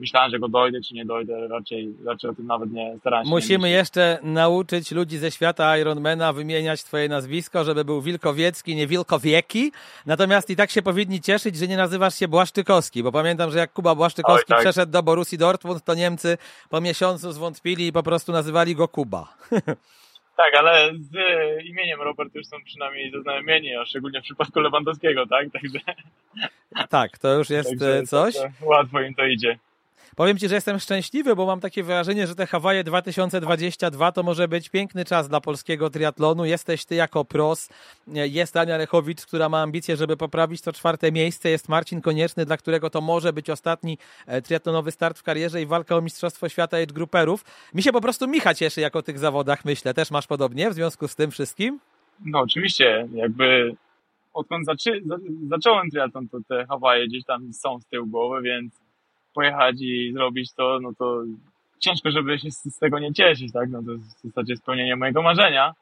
[0.00, 3.30] myślałem, że go dojdę, czy nie dojdę, raczej, raczej o tym nawet nie starałem się.
[3.30, 9.72] Musimy jeszcze nauczyć ludzi ze świata Ironmana wymieniać twoje nazwisko, żeby był Wilkowiecki, nie Wilkowieki.
[10.06, 13.72] Natomiast i tak się powinni cieszyć, że nie nazywasz się Błaszczykowski, bo pamiętam, że jak
[13.72, 14.60] Kuba Błaszczykowski Oj, tak.
[14.60, 16.38] przeszedł do Borussii Dortmund, to Niemcy
[16.70, 19.28] po miesiącu zwątpili i po prostu nazywali go Kuba.
[20.36, 21.14] Tak, ale z
[21.64, 25.46] imieniem Robert już są przynajmniej zaznajomieni, a szczególnie w przypadku Lewandowskiego, tak?
[25.52, 25.78] Także...
[26.88, 28.34] Tak, to już jest Także coś.
[28.62, 29.58] Łatwo im to idzie.
[30.16, 34.48] Powiem Ci, że jestem szczęśliwy, bo mam takie wrażenie, że te Hawaje 2022 to może
[34.48, 36.44] być piękny czas dla polskiego triatlonu.
[36.44, 37.68] Jesteś Ty jako pros,
[38.06, 42.56] jest Ania Lechowicz, która ma ambicje, żeby poprawić to czwarte miejsce, jest Marcin Konieczny, dla
[42.56, 46.76] którego to może być ostatni e, triatlonowy start w karierze i walka o Mistrzostwo Świata
[46.76, 47.44] age gruperów.
[47.74, 49.94] Mi się po prostu Micha cieszy jako tych zawodach, myślę.
[49.94, 51.80] Też masz podobnie w związku z tym wszystkim?
[52.24, 53.76] No oczywiście, jakby
[54.32, 55.02] odkąd zaczy,
[55.48, 58.89] zacząłem triatlon, to te Hawaje gdzieś tam są z tyłu głowy, więc
[59.34, 61.22] pojechać i zrobić to, no to
[61.78, 63.70] ciężko, żeby się z, tego nie cieszyć, tak?
[63.70, 65.74] No to jest w zasadzie spełnienie mojego marzenia.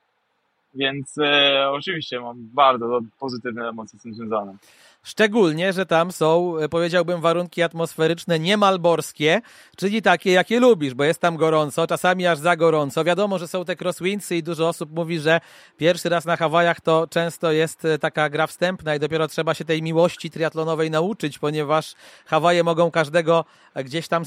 [0.75, 4.57] Więc e, oczywiście mam bardzo pozytywne emocje z tym związane.
[5.03, 9.41] Szczególnie, że tam są, e, powiedziałbym, warunki atmosferyczne niemalborskie,
[9.77, 13.05] czyli takie, jakie lubisz, bo jest tam gorąco, czasami aż za gorąco.
[13.05, 15.41] Wiadomo, że są te crosswindsy i dużo osób mówi, że
[15.77, 19.65] pierwszy raz na Hawajach to często jest e, taka gra wstępna i dopiero trzeba się
[19.65, 21.95] tej miłości triatlonowej nauczyć, ponieważ
[22.27, 23.45] Hawaje mogą każdego
[23.75, 24.25] e, gdzieś tam,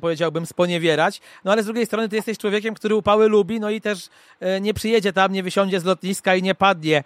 [0.00, 1.20] powiedziałbym, sponiewierać.
[1.44, 4.08] No ale z drugiej strony ty jesteś człowiekiem, który upały lubi, no i też
[4.60, 7.04] nie przyjedzie tam, nie wysiądzie z lotniska i nie padnie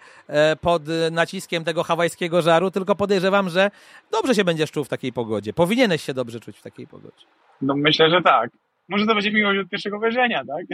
[0.61, 3.71] pod naciskiem tego hawajskiego żaru, tylko podejrzewam, że
[4.11, 5.53] dobrze się będziesz czuł w takiej pogodzie.
[5.53, 7.25] Powinieneś się dobrze czuć w takiej pogodzie.
[7.61, 8.49] No myślę, że tak.
[8.89, 10.65] Może to będzie miłość od pierwszego wejrzenia, tak?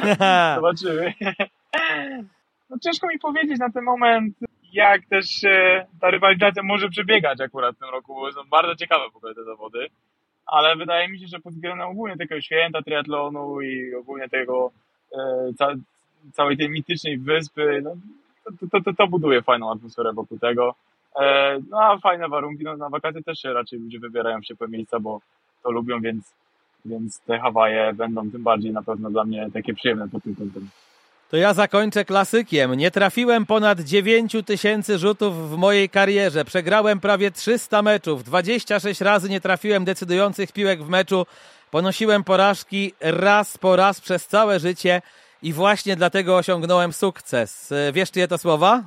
[0.60, 1.14] Zobaczymy.
[2.70, 4.36] No ciężko mi powiedzieć na ten moment,
[4.72, 9.04] jak też e, ta rywalizacja może przebiegać akurat w tym roku, bo są bardzo ciekawe
[9.12, 9.86] w ogóle te zawody.
[10.46, 14.70] Ale wydaje mi się, że pod względem ogólnie tego święta triatlonu i ogólnie tego
[15.12, 15.18] e,
[15.58, 15.68] ca
[16.32, 17.96] całej tej mitycznej wyspy, no,
[18.44, 20.74] to, to, to, to buduje fajną atmosferę wokół tego.
[21.20, 24.68] E, no a fajne warunki, no na wakacje też się raczej ludzie wybierają w ciepłe
[24.68, 25.20] miejsca, bo
[25.62, 26.34] to lubią, więc,
[26.84, 30.68] więc te Hawaje będą tym bardziej na pewno dla mnie takie przyjemne pod tym kątem.
[31.30, 32.74] To ja zakończę klasykiem.
[32.74, 36.44] Nie trafiłem ponad 9 tysięcy rzutów w mojej karierze.
[36.44, 38.24] Przegrałem prawie 300 meczów.
[38.24, 41.26] 26 razy nie trafiłem decydujących piłek w meczu.
[41.70, 45.02] Ponosiłem porażki raz po raz przez całe życie
[45.42, 47.72] i właśnie dlatego osiągnąłem sukces.
[47.92, 48.82] Wiesz, czyje to słowa?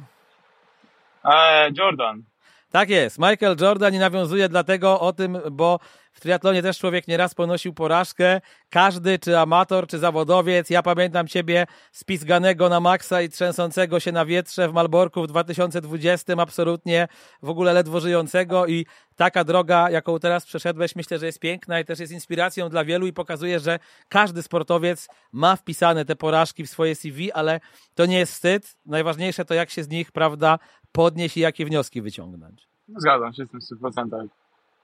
[1.25, 2.23] E, Jordan.
[2.71, 3.19] Tak jest.
[3.19, 5.79] Michael Jordan i nawiązuje dlatego o tym, bo
[6.13, 8.41] w triatlonie też człowiek nieraz ponosił porażkę.
[8.69, 10.69] Każdy, czy amator, czy zawodowiec.
[10.69, 16.33] Ja pamiętam ciebie spisganego na maksa i trzęsącego się na wietrze w Malborku w 2020,
[16.37, 17.07] absolutnie
[17.41, 21.85] w ogóle ledwo żyjącego i taka droga, jaką teraz przeszedłeś, myślę, że jest piękna i
[21.85, 26.69] też jest inspiracją dla wielu i pokazuje, że każdy sportowiec ma wpisane te porażki w
[26.69, 27.59] swoje CV, ale
[27.95, 28.75] to nie jest wstyd.
[28.85, 30.59] Najważniejsze to, jak się z nich, prawda,
[30.91, 32.67] podnieść i jakie wnioski wyciągnąć.
[32.97, 34.27] Zgadzam się z tym w 100%.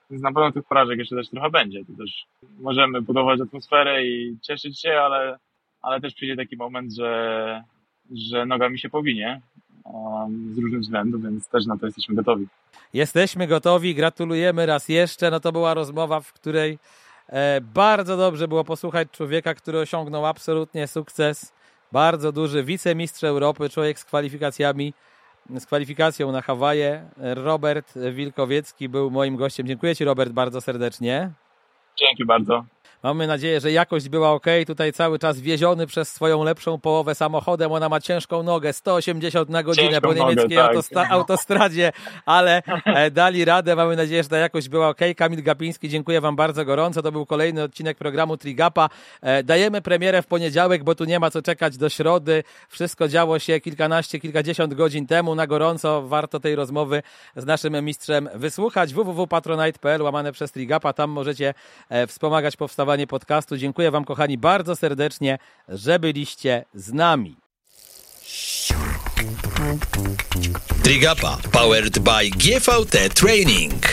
[0.09, 1.85] Więc na pewno tych porażek jeszcze też trochę będzie.
[1.85, 2.25] To też
[2.59, 5.39] możemy budować atmosferę i cieszyć się, ale,
[5.81, 7.63] ale też przyjdzie taki moment, że,
[8.11, 9.41] że noga mi się powinie
[9.83, 12.47] um, z różnych względów, więc też na to jesteśmy gotowi.
[12.93, 15.31] Jesteśmy gotowi, gratulujemy raz jeszcze.
[15.31, 16.79] No to była rozmowa, w której
[17.27, 21.53] e, bardzo dobrze było posłuchać człowieka, który osiągnął absolutnie sukces.
[21.91, 24.93] Bardzo duży wicemistrz Europy, człowiek z kwalifikacjami
[25.49, 27.09] z kwalifikacją na Hawaje.
[27.17, 29.67] Robert Wilkowiecki był moim gościem.
[29.67, 31.31] Dziękuję Ci, Robert, bardzo serdecznie.
[31.99, 32.65] Dzięki bardzo.
[33.05, 34.45] Mamy nadzieję, że jakość była ok.
[34.67, 37.71] Tutaj cały czas wieziony przez swoją lepszą połowę samochodem.
[37.71, 41.11] Ona ma ciężką nogę, 180 na godzinę ciężką po niemieckiej nogę, tak.
[41.11, 41.91] autostradzie,
[42.25, 43.75] ale e, dali radę.
[43.75, 44.99] Mamy nadzieję, że ta jakość była ok.
[45.17, 47.01] Kamil Gapiński, dziękuję Wam bardzo gorąco.
[47.01, 48.89] To był kolejny odcinek programu Trigapa.
[49.21, 52.43] E, dajemy premierę w poniedziałek, bo tu nie ma co czekać do środy.
[52.69, 55.35] Wszystko działo się kilkanaście, kilkadziesiąt godzin temu.
[55.35, 57.03] Na gorąco warto tej rozmowy
[57.35, 58.93] z naszym mistrzem wysłuchać.
[58.93, 60.93] www.patronite.pl łamane przez Trigapa.
[60.93, 61.53] Tam możecie
[61.89, 63.57] e, wspomagać powstawanie podcastu.
[63.57, 65.37] Dziękuję Wam, kochani, bardzo serdecznie,
[65.69, 67.35] że byliście z nami.
[70.83, 73.83] Trigapa powered by GVT Training.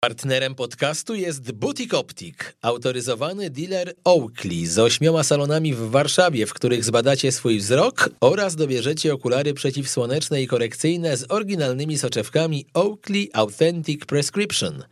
[0.00, 6.84] Partnerem podcastu jest Butik Optik, autoryzowany dealer Oakley z ośmioma salonami w Warszawie, w których
[6.84, 14.82] zbadacie swój wzrok oraz dobierzecie okulary przeciwsłoneczne i korekcyjne z oryginalnymi soczewkami Oakley Authentic Prescription–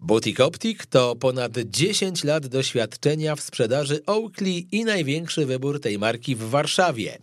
[0.00, 6.36] Butik Optik to ponad 10 lat doświadczenia w sprzedaży Oakley i największy wybór tej marki
[6.36, 7.18] w Warszawie.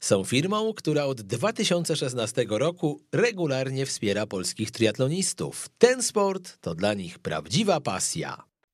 [0.00, 5.68] Są firmą, która od 2016 roku regularnie wspiera polskich triatlonistów.
[5.78, 8.55] Ten sport to dla nich prawdziwa pasja.